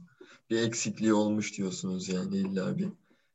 [0.49, 2.87] Bir eksikliği olmuş diyorsunuz yani illa bir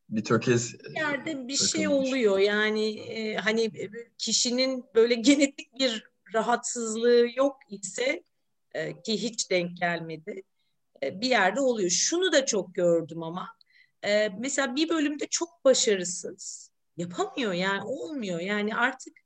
[0.09, 6.12] bir tökez bir yerde bir şey oluyor yani e, hani e, kişinin böyle genetik bir
[6.34, 8.22] rahatsızlığı yok ise
[8.74, 10.43] e, ki hiç denk gelmedi
[11.03, 11.90] e, bir yerde oluyor.
[11.90, 13.49] Şunu da çok gördüm ama
[14.05, 19.16] e, mesela bir bölümde çok başarısız yapamıyor yani olmuyor yani artık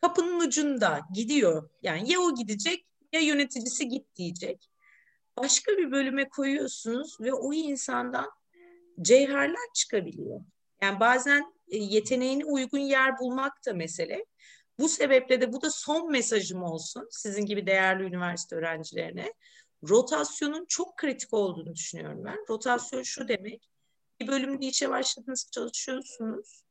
[0.00, 1.70] kapının ucunda gidiyor.
[1.82, 4.71] Yani ya o gidecek ya yöneticisi git diyecek.
[5.36, 8.30] Başka bir bölüme koyuyorsunuz ve o insandan
[9.02, 10.40] cevherler çıkabiliyor.
[10.82, 14.24] Yani bazen e, yeteneğine uygun yer bulmak da mesele.
[14.78, 19.32] Bu sebeple de bu da son mesajım olsun sizin gibi değerli üniversite öğrencilerine.
[19.88, 22.38] Rotasyonun çok kritik olduğunu düşünüyorum ben.
[22.48, 23.70] Rotasyon şu demek.
[24.20, 26.62] Bir bölümde işe başladınız, çalışıyorsunuz.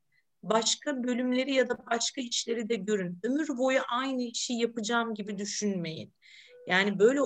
[0.44, 3.20] Başka bölümleri ya da başka işleri de görün.
[3.24, 6.14] Ömür boyu aynı işi yapacağım gibi düşünmeyin.
[6.68, 7.22] Yani böyle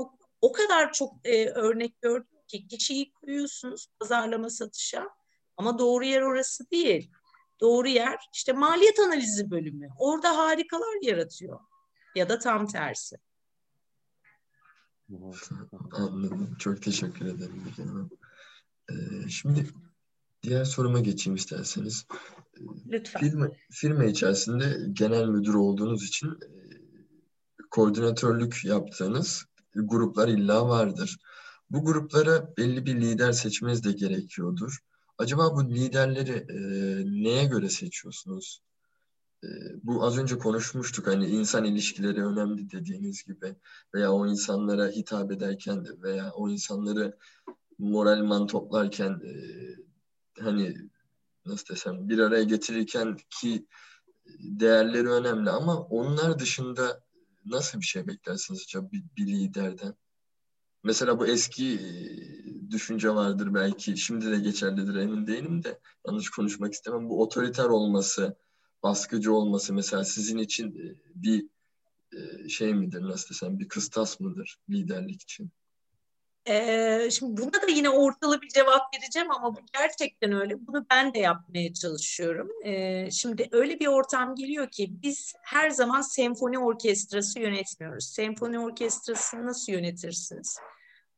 [0.46, 5.10] o, kadar çok e, örnek gördüm ki kişiyi koyuyorsunuz pazarlama satışa
[5.58, 7.12] ama doğru yer orası değil.
[7.62, 9.90] Doğru yer işte maliyet analizi bölümü.
[10.00, 11.60] Orada harikalar yaratıyor.
[12.16, 13.16] Ya da tam tersi.
[15.92, 16.56] Anladım.
[16.60, 17.64] Çok teşekkür ederim.
[18.90, 19.70] Ee, şimdi
[20.44, 22.06] diğer soruma geçeyim isterseniz.
[22.88, 23.22] Lütfen.
[23.22, 26.56] Firma, firma içerisinde genel müdür olduğunuz için e,
[27.72, 31.18] koordinatörlük yaptığınız gruplar illa vardır.
[31.70, 34.80] Bu gruplara belli bir lider seçmeniz de gerekiyordur.
[35.18, 36.58] Acaba bu liderleri e,
[37.24, 38.62] neye göre seçiyorsunuz?
[39.44, 39.48] E,
[39.84, 43.56] bu az önce konuşmuştuk hani insan ilişkileri önemli dediğiniz gibi
[43.94, 47.18] veya o insanlara hitap ederken de veya o insanları
[47.80, 49.34] moralman toplarken e,
[50.44, 50.76] hani
[51.46, 53.66] nasıl desem bir araya getirirken ki
[54.40, 57.05] değerleri önemli ama onlar dışında
[57.46, 59.96] nasıl bir şey beklersiniz acaba bir, bir liderden?
[60.84, 63.98] Mesela bu eski e, düşünce vardır belki.
[63.98, 67.10] Şimdi de geçerlidir emin değilim de yanlış konuşmak istemem.
[67.10, 68.38] Bu otoriter olması,
[68.84, 71.46] baskıcı olması mesela sizin için e, bir
[72.14, 75.52] e, şey midir nasıl desem bir kıstas mıdır liderlik için?
[76.48, 80.68] Ee, şimdi buna da yine ortalı bir cevap vereceğim ama bu gerçekten öyle.
[80.68, 82.50] Bunu ben de yapmaya çalışıyorum.
[82.66, 88.06] Ee, şimdi öyle bir ortam geliyor ki biz her zaman senfoni orkestrası yönetmiyoruz.
[88.06, 90.58] Senfoni orkestrasını nasıl yönetirsiniz?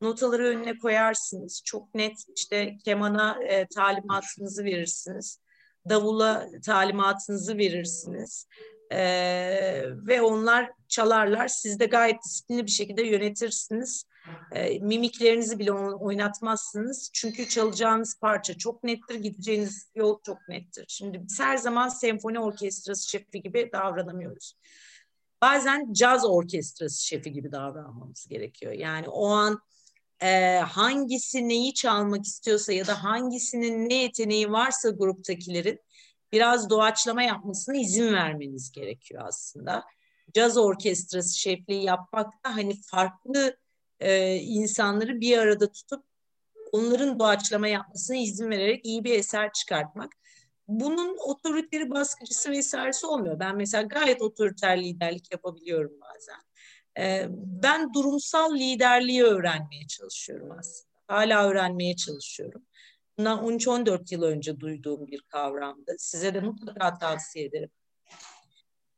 [0.01, 1.61] Notaları önüne koyarsınız.
[1.65, 5.39] Çok net işte kemana e, talimatınızı verirsiniz.
[5.89, 8.47] Davula talimatınızı verirsiniz.
[8.91, 8.99] E,
[10.07, 11.47] ve onlar çalarlar.
[11.47, 14.05] Siz de gayet disiplinli bir şekilde yönetirsiniz.
[14.51, 17.09] E, mimiklerinizi bile oynatmazsınız.
[17.13, 20.85] Çünkü çalacağınız parça çok nettir, gideceğiniz yol çok nettir.
[20.87, 24.55] Şimdi biz her zaman senfoni orkestrası şefi gibi davranamıyoruz
[25.41, 28.73] bazen caz orkestrası şefi gibi davranmamız gerekiyor.
[28.73, 29.59] Yani o an
[30.21, 35.79] e, hangisi neyi çalmak istiyorsa ya da hangisinin ne yeteneği varsa gruptakilerin
[36.31, 39.83] biraz doğaçlama yapmasına izin vermeniz gerekiyor aslında.
[40.33, 43.57] Caz orkestrası şefliği yapmak da hani farklı
[43.99, 46.03] e, insanları bir arada tutup
[46.71, 50.11] onların doğaçlama yapmasına izin vererek iyi bir eser çıkartmak.
[50.67, 53.39] Bunun otoriteri baskıcısı vesairesi olmuyor.
[53.39, 56.41] Ben mesela gayet otoriter liderlik yapabiliyorum bazen.
[56.99, 60.87] Ee, ben durumsal liderliği öğrenmeye çalışıyorum aslında.
[61.07, 62.66] Hala öğrenmeye çalışıyorum.
[63.17, 65.95] Bundan 13-14 yıl önce duyduğum bir kavramdı.
[65.97, 67.69] Size de mutlaka tavsiye ederim.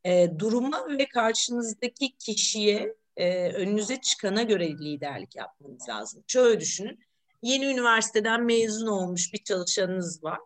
[0.03, 6.24] E, duruma ve karşınızdaki kişiye, e, önünüze çıkana göre liderlik yapmanız lazım.
[6.28, 6.99] Şöyle düşünün.
[7.41, 10.39] Yeni üniversiteden mezun olmuş bir çalışanınız var.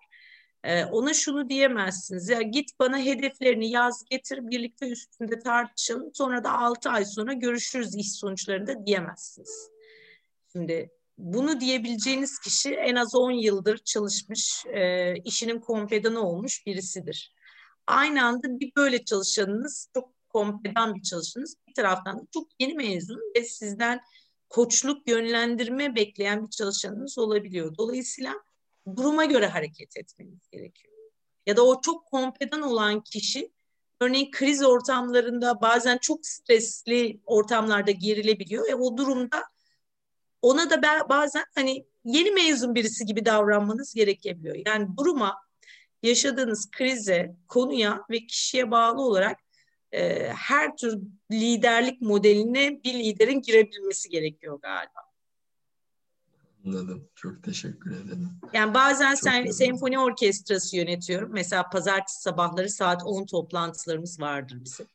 [0.64, 2.30] Ee, ona şunu diyemezsiniz.
[2.30, 6.12] Ya git bana hedeflerini yaz getir birlikte üstünde tartışalım.
[6.14, 9.70] Sonra da 6 ay sonra görüşürüz iş sonuçlarında diyemezsiniz.
[10.52, 17.36] Şimdi bunu diyebileceğiniz kişi en az 10 yıldır çalışmış, e, işinin kompedanı olmuş birisidir.
[17.88, 23.20] Aynı anda bir böyle çalışanınız, çok kompedan bir çalışanınız, bir taraftan da çok yeni mezun
[23.38, 24.02] ve sizden
[24.50, 27.78] koçluk, yönlendirme bekleyen bir çalışanınız olabiliyor.
[27.78, 28.34] Dolayısıyla
[28.96, 30.94] duruma göre hareket etmeniz gerekiyor.
[31.46, 33.52] Ya da o çok kompedan olan kişi
[34.02, 38.70] örneğin kriz ortamlarında bazen çok stresli ortamlarda gerilebiliyor.
[38.70, 39.44] E o durumda
[40.44, 44.56] ona da bazen hani yeni mezun birisi gibi davranmanız gerekebiliyor.
[44.66, 45.38] Yani duruma,
[46.04, 49.40] yaşadığınız krize, konuya ve kişiye bağlı olarak
[49.92, 51.00] e, her tür
[51.32, 55.04] liderlik modeline bir liderin girebilmesi gerekiyor galiba.
[56.66, 57.10] Anladım.
[57.16, 58.30] Çok teşekkür ederim.
[58.54, 61.30] Yani bazen sen, senfoni orkestrası yönetiyorum.
[61.34, 64.88] Mesela pazartesi sabahları saat 10 toplantılarımız vardır bizim.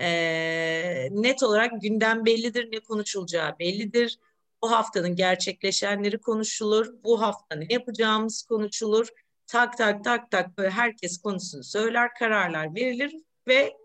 [0.00, 4.18] Ee, net olarak gündem bellidir, ne konuşulacağı bellidir.
[4.62, 6.94] Bu haftanın gerçekleşenleri konuşulur.
[7.04, 9.08] Bu hafta ne yapacağımız konuşulur.
[9.46, 13.14] Tak tak tak tak böyle herkes konusunu söyler, kararlar verilir
[13.48, 13.76] ve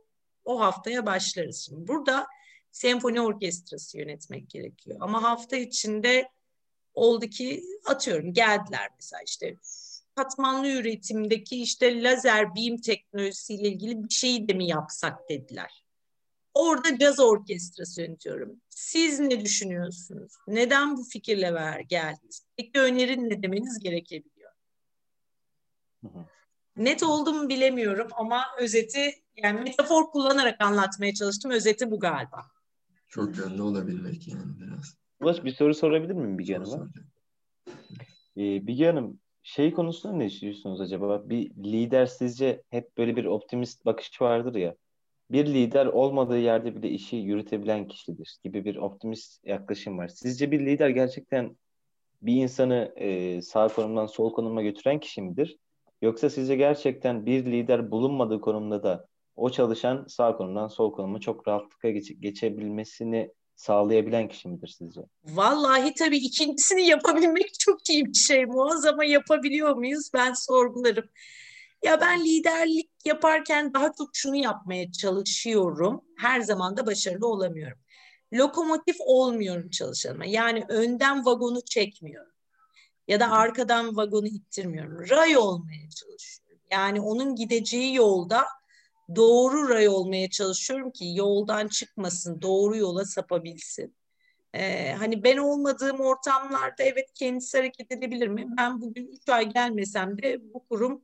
[0.46, 1.66] o haftaya başlarız.
[1.66, 2.28] Şimdi burada
[2.72, 4.98] senfoni orkestrası yönetmek gerekiyor.
[5.02, 6.30] Ama hafta içinde
[6.94, 9.58] oldu ki atıyorum geldiler mesela işte
[10.16, 15.85] katmanlı üretimdeki işte lazer beam teknolojisiyle ilgili bir şeyi de mi yapsak dediler.
[16.56, 18.62] Orada caz orkestrası yönetiyorum.
[18.70, 20.34] Siz ne düşünüyorsunuz?
[20.48, 22.46] Neden bu fikirle ver geldiniz?
[22.58, 24.52] Peki önerin ne demeniz gerekebiliyor.
[26.02, 26.26] Hı hı.
[26.78, 31.52] Net oldum bilemiyorum ama özeti yani metafor kullanarak anlatmaya çalıştım.
[31.52, 32.46] Özeti bu galiba.
[33.08, 34.98] Çok yönlü olabilmek yani biraz.
[35.20, 36.90] Ulaş bir soru sorabilir miyim Bilge Hanım'a?
[38.38, 41.30] Ee, Bilge Hanım şey konusunda ne düşünüyorsunuz acaba?
[41.30, 44.76] Bir lider sizce hep böyle bir optimist bakış vardır ya.
[45.32, 50.08] Bir lider olmadığı yerde bile işi yürütebilen kişidir gibi bir optimist yaklaşım var.
[50.08, 51.58] Sizce bir lider gerçekten
[52.22, 55.58] bir insanı e, sağ konumdan sol konuma götüren kişi midir?
[56.02, 61.48] Yoksa sizce gerçekten bir lider bulunmadığı konumda da o çalışan sağ konumdan sol konuma çok
[61.48, 65.02] rahatlıkla geç, geçebilmesini sağlayabilen kişi midir sizce?
[65.24, 70.10] Vallahi tabii ikincisini yapabilmek çok iyi bir şey Muaz ama yapabiliyor muyuz?
[70.14, 71.06] Ben sorgularım.
[71.84, 76.02] Ya ben liderlik yaparken daha çok şunu yapmaya çalışıyorum.
[76.18, 77.78] Her zaman da başarılı olamıyorum.
[78.34, 80.26] Lokomotif olmuyorum çalışanıma.
[80.26, 82.32] Yani önden vagonu çekmiyorum.
[83.08, 85.10] Ya da arkadan vagonu ittirmiyorum.
[85.10, 86.64] Ray olmaya çalışıyorum.
[86.72, 88.46] Yani onun gideceği yolda
[89.16, 93.96] doğru ray olmaya çalışıyorum ki yoldan çıkmasın, doğru yola sapabilsin.
[94.54, 98.48] Ee, hani ben olmadığım ortamlarda evet kendisi hareket edebilir mi?
[98.58, 101.02] Ben bugün üç ay gelmesem de bu kurum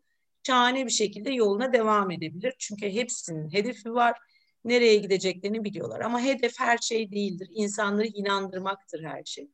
[0.48, 2.56] şahane bir şekilde yoluna devam edebilir.
[2.60, 4.20] Çünkü hepsinin hedefi var.
[4.66, 6.00] Nereye gideceklerini biliyorlar.
[6.00, 7.50] Ama hedef her şey değildir.
[7.52, 9.52] İnsanları inandırmaktır her şey.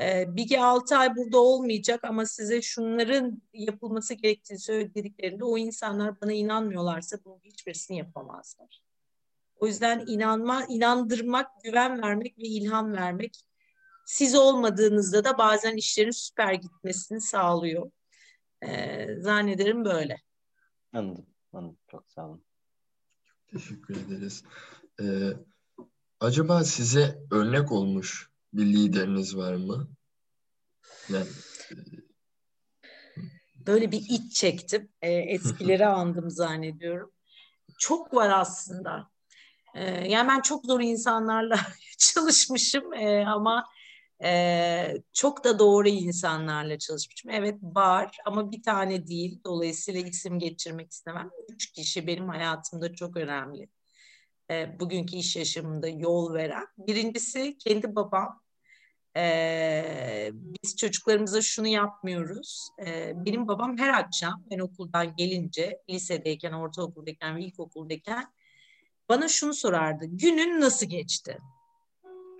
[0.00, 6.32] Ee, Bilge 6 ay burada olmayacak ama size şunların yapılması gerektiğini söylediklerinde o insanlar bana
[6.32, 8.82] inanmıyorlarsa bunun hiçbirisini yapamazlar.
[9.60, 13.44] O yüzden inanma, inandırmak, güven vermek ve ilham vermek
[14.06, 17.90] siz olmadığınızda da bazen işlerin süper gitmesini sağlıyor.
[18.62, 20.20] Ee, zannederim böyle.
[20.92, 21.26] Anladım.
[21.52, 21.78] Anladım.
[21.88, 22.44] Çok sağ olun.
[23.52, 24.44] Teşekkür ederiz.
[25.02, 25.32] Ee,
[26.20, 29.88] acaba size örnek olmuş bir lideriniz var mı?
[31.08, 31.26] Yani
[31.70, 31.76] e,
[33.66, 34.88] böyle bir iç çektim.
[35.02, 37.12] E, eskileri andım zannediyorum.
[37.78, 39.10] Çok var aslında.
[39.74, 41.58] E, yani ben çok zor insanlarla
[41.98, 43.66] çalışmışım e, ama
[44.22, 47.30] e, çok da doğru insanlarla çalışmışım.
[47.30, 49.40] Evet var ama bir tane değil.
[49.44, 51.30] Dolayısıyla isim geçirmek istemem.
[51.48, 53.68] Üç kişi benim hayatımda çok önemli.
[54.50, 56.66] E, bugünkü iş yaşamında yol veren.
[56.78, 58.40] Birincisi kendi babam.
[59.16, 62.68] Ee, biz çocuklarımıza şunu yapmıyoruz.
[62.86, 68.32] Ee, benim babam her akşam ben okuldan gelince, lisedeyken, ortaokuldayken ve ilkokuldayken
[69.08, 70.04] bana şunu sorardı.
[70.08, 71.38] Günün nasıl geçti?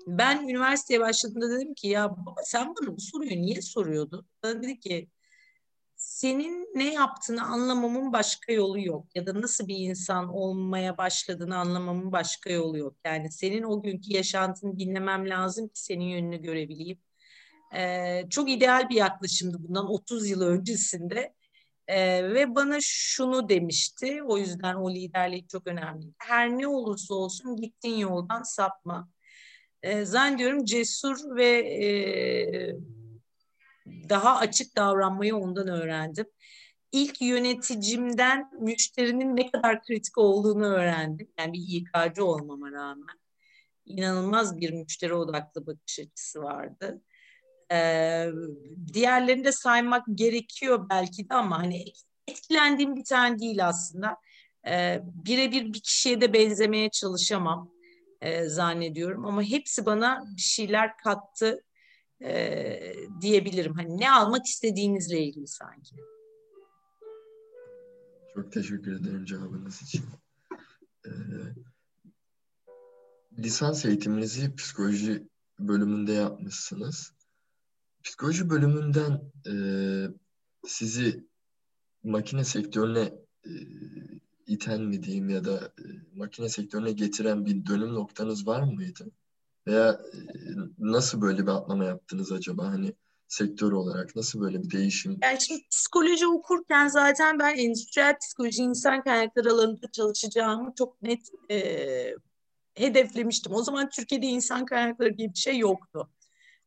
[0.09, 4.27] Ben üniversiteye başladığımda dedim ki ya baba sen bana bu soruyu niye soruyordun?
[4.43, 5.09] Bana dedi ki
[5.97, 12.13] senin ne yaptığını anlamamın başka yolu yok ya da nasıl bir insan olmaya başladığını anlamamın
[12.13, 12.97] başka yolu yok.
[13.05, 16.99] Yani senin o günkü yaşantını dinlemem lazım ki senin yönünü görebileyim.
[17.75, 21.35] Ee, çok ideal bir yaklaşımdı bundan 30 yıl öncesinde.
[21.89, 26.07] Ee, ve bana şunu demişti, o yüzden o liderlik çok önemli.
[26.19, 29.09] Her ne olursa olsun gittiğin yoldan sapma.
[29.83, 31.49] Ee, zannediyorum cesur ve
[31.85, 31.89] e,
[34.09, 36.27] daha açık davranmayı ondan öğrendim.
[36.93, 41.29] İlk yöneticimden müşterinin ne kadar kritik olduğunu öğrendim.
[41.39, 43.19] Yani bir İK'cı olmama rağmen.
[43.87, 47.03] inanılmaz bir müşteri odaklı bakış açısı vardı.
[47.73, 48.29] Ee,
[48.93, 51.85] diğerlerini de saymak gerekiyor belki de ama hani
[52.29, 54.17] etkilendiğim bir tane değil aslında.
[54.69, 57.78] Ee, birebir bir kişiye de benzemeye çalışamam
[58.21, 61.65] e, zannediyorum ama hepsi bana bir şeyler kattı
[62.23, 63.75] e, diyebilirim.
[63.75, 65.97] Hani ne almak istediğinizle ilgili sanki.
[68.35, 70.05] Çok teşekkür ederim cevabınız için.
[71.07, 71.11] Ee,
[73.39, 77.13] lisans eğitiminizi psikoloji bölümünde yapmışsınız.
[78.03, 79.55] Psikoloji bölümünden e,
[80.67, 81.27] sizi
[82.03, 83.13] makine sektörüne
[83.45, 83.53] e,
[84.49, 85.85] iten mi diyeyim ya da e,
[86.15, 89.11] makine sektörüne getiren bir dönüm noktanız var mıydı?
[89.67, 90.19] Veya e,
[90.79, 92.65] nasıl böyle bir atlama yaptınız acaba?
[92.69, 92.95] Hani
[93.29, 95.19] sektör olarak nasıl böyle bir değişim?
[95.23, 102.15] Yani şimdi psikoloji okurken zaten ben endüstriyel psikoloji insan kaynakları alanında çalışacağımı çok net e,
[102.75, 103.55] hedeflemiştim.
[103.55, 106.11] O zaman Türkiye'de insan kaynakları gibi bir şey yoktu.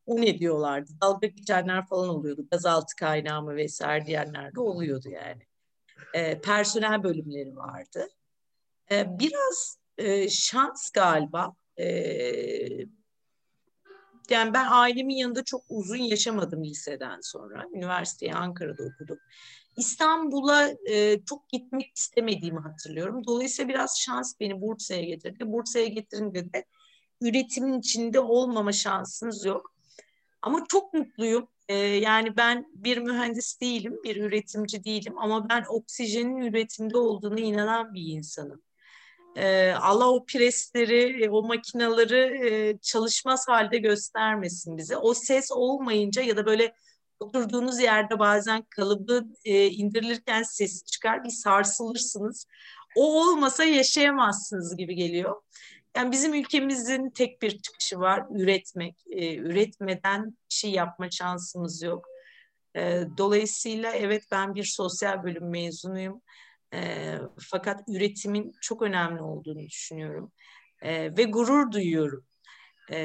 [0.06, 0.92] O ne diyorlardı?
[1.02, 2.48] Dalga geçenler falan oluyordu.
[2.52, 5.42] Gazaltı kaynağı mı vesaire diyenler de oluyordu yani.
[6.14, 8.08] E, personel bölümleri vardı.
[8.92, 12.88] E, biraz e, şans galiba ee,
[14.30, 17.66] yani ben ailemin yanında çok uzun yaşamadım liseden sonra.
[17.74, 19.18] Üniversiteyi Ankara'da okudum.
[19.78, 23.26] İstanbul'a e, çok gitmek istemediğimi hatırlıyorum.
[23.28, 25.52] Dolayısıyla biraz şans beni Bursa'ya getirdi.
[25.52, 26.66] Bursa'ya getirince de
[27.22, 29.74] üretimin içinde olmama şansınız yok.
[30.42, 31.48] Ama çok mutluyum.
[31.72, 37.94] Ee, yani ben bir mühendis değilim, bir üretimci değilim ama ben oksijenin üretimde olduğunu inanan
[37.94, 38.62] bir insanım.
[39.36, 44.98] Ee, Allah o presleri, o makinaları e, çalışmaz halde göstermesin bize.
[44.98, 46.76] O ses olmayınca ya da böyle
[47.20, 52.48] oturduğunuz yerde bazen kalıbı e, indirilirken ses çıkar, bir sarsılırsınız.
[52.96, 55.42] O olmasa yaşayamazsınız gibi geliyor.
[55.96, 58.96] Yani bizim ülkemizin tek bir çıkışı var, üretmek.
[59.10, 62.08] E, üretmeden bir şey yapma şansımız yok.
[62.76, 66.22] E, dolayısıyla evet ben bir sosyal bölüm mezunuyum.
[66.74, 70.32] E, fakat üretimin çok önemli olduğunu düşünüyorum.
[70.82, 72.26] E, ve gurur duyuyorum.
[72.92, 72.98] E,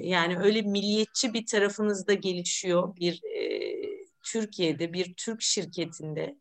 [0.00, 2.96] yani öyle milliyetçi bir tarafınız da gelişiyor.
[2.96, 3.76] Bir e,
[4.22, 6.36] Türkiye'de, bir Türk şirketinde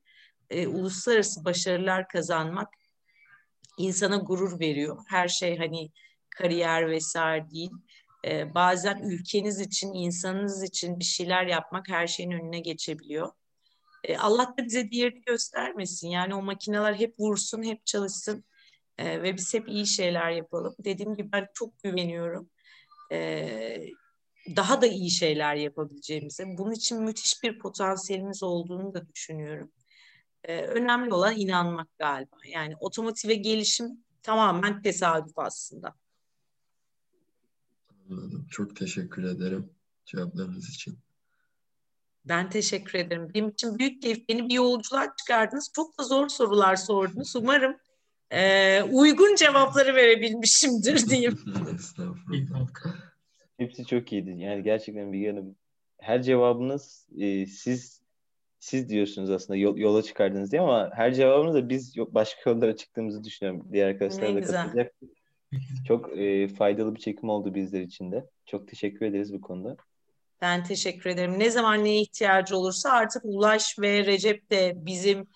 [0.50, 2.70] e, uluslararası başarılar kazanmak
[3.78, 4.98] insana gurur veriyor.
[5.08, 5.92] Her şey hani
[6.30, 7.72] kariyer vesaire değil.
[8.26, 13.32] Ee, bazen ülkeniz için, insanınız için bir şeyler yapmak her şeyin önüne geçebiliyor.
[14.04, 16.10] Ee, Allah da bize diğerini göstermesin.
[16.10, 18.44] Yani o makineler hep vursun, hep çalışsın
[18.98, 20.76] ee, ve biz hep iyi şeyler yapalım.
[20.80, 22.50] Dediğim gibi ben çok güveniyorum.
[23.12, 23.88] Ee,
[24.56, 26.46] daha da iyi şeyler yapabileceğimize.
[26.58, 29.72] Bunun için müthiş bir potansiyelimiz olduğunu da düşünüyorum
[30.48, 32.36] e, önemli olan inanmak galiba.
[32.48, 35.96] Yani otomotive gelişim tamamen tesadüf aslında.
[38.10, 38.48] Anladım.
[38.52, 39.70] Çok teşekkür ederim
[40.06, 41.00] cevaplarınız için.
[42.26, 43.32] Ben teşekkür ederim.
[43.34, 44.30] Benim için büyük keyif.
[44.30, 45.72] Beni bir yolculuğa çıkardınız.
[45.76, 47.36] Çok da zor sorular sordunuz.
[47.36, 47.78] Umarım
[48.32, 51.40] e, uygun cevapları verebilmişimdir diyeyim.
[53.58, 54.36] Hepsi çok iyiydi.
[54.38, 55.56] Yani gerçekten bir yanım.
[55.98, 58.02] Her cevabınız e, siz
[58.66, 63.24] siz diyorsunuz aslında yol, yola çıkardınız diye ama her cevabımız da biz başka yollara çıktığımızı
[63.24, 63.68] düşünüyorum.
[63.72, 64.94] Diğer arkadaşlar da katılacak.
[65.88, 68.26] Çok e, faydalı bir çekim oldu bizler için de.
[68.46, 69.78] Çok teşekkür ederiz bu konuda.
[70.42, 71.40] Ben teşekkür ederim.
[71.40, 75.28] Ne zaman neye ihtiyacı olursa artık Ulaş ve Recep de bizim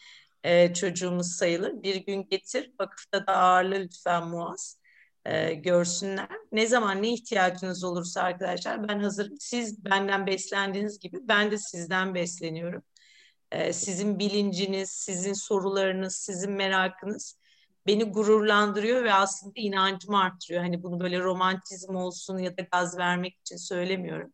[0.44, 1.84] e, çocuğumuz sayılır.
[1.84, 4.80] Bir gün getir, vakıfta da ağırla lütfen Muaz.
[5.26, 6.30] E, görsünler.
[6.52, 9.38] Ne zaman ne ihtiyacınız olursa arkadaşlar ben hazırım.
[9.40, 12.84] Siz benden beslendiğiniz gibi ben de sizden besleniyorum.
[13.72, 17.40] Sizin bilinciniz, sizin sorularınız, sizin merakınız
[17.88, 20.62] beni gururlandırıyor ve aslında inancımı arttırıyor.
[20.64, 24.34] Hani bunu böyle romantizm olsun ya da gaz vermek için söylemiyorum.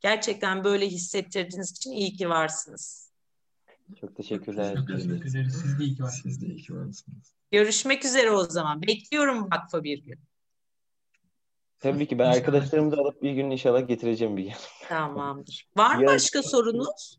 [0.00, 3.10] Gerçekten böyle hissettirdiğiniz için iyi ki varsınız.
[4.00, 4.76] Çok teşekkürler.
[4.76, 5.62] Çok teşekkür ederiz.
[5.62, 6.34] Siz de iyi ki varsınız.
[6.34, 7.34] Siz de iyi ki varsınız.
[7.50, 8.82] Görüşmek üzere o zaman.
[8.82, 10.18] Bekliyorum vakfa bir gün.
[11.80, 14.52] Tabii ki ben arkadaşlarımı da alıp bir gün inşallah getireceğim bir gün.
[14.88, 15.68] Tamamdır.
[15.76, 17.18] Var mı başka sorunuz?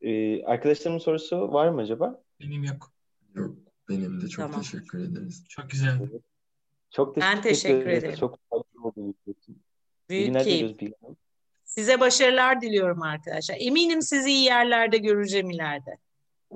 [0.00, 2.22] Ee, arkadaşlarımın sorusu var mı acaba?
[2.40, 2.92] Benim yok.
[3.34, 3.56] Yok.
[3.88, 4.60] Benim de çok tamam.
[4.60, 5.44] teşekkür ederiz.
[5.48, 5.98] Çok güzel.
[6.90, 8.14] Çok teşekkür, ben teşekkür ederim.
[8.14, 9.14] Çok faydalı oldu.
[10.08, 10.92] Büyük keyif.
[11.64, 13.56] Size başarılar diliyorum arkadaşlar.
[13.58, 15.98] Eminim sizi iyi yerlerde göreceğim ileride.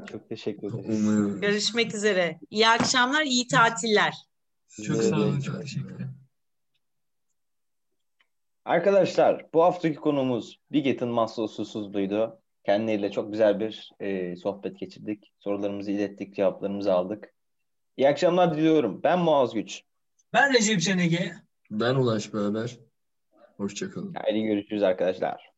[0.07, 0.95] Çok teşekkür ederim.
[0.95, 1.41] Umuyorum.
[1.41, 2.41] Görüşmek üzere.
[2.51, 4.15] İyi akşamlar, iyi tatiller.
[4.69, 5.41] Çok sağ olun.
[5.41, 6.15] Çok teşekkür ederim.
[8.65, 12.41] Arkadaşlar bu haftaki konumuz Biget'in Maslow susuzluğuydu.
[12.65, 15.33] Kendileriyle çok güzel bir e, sohbet geçirdik.
[15.39, 17.35] Sorularımızı ilettik, cevaplarımızı aldık.
[17.97, 19.01] İyi akşamlar diliyorum.
[19.03, 19.83] Ben Muaz Güç.
[20.33, 21.33] Ben Recep Cenege.
[21.71, 22.79] Ben Ulaş Beraber.
[23.57, 24.15] Hoşçakalın.
[24.15, 25.50] Haydi görüşürüz arkadaşlar.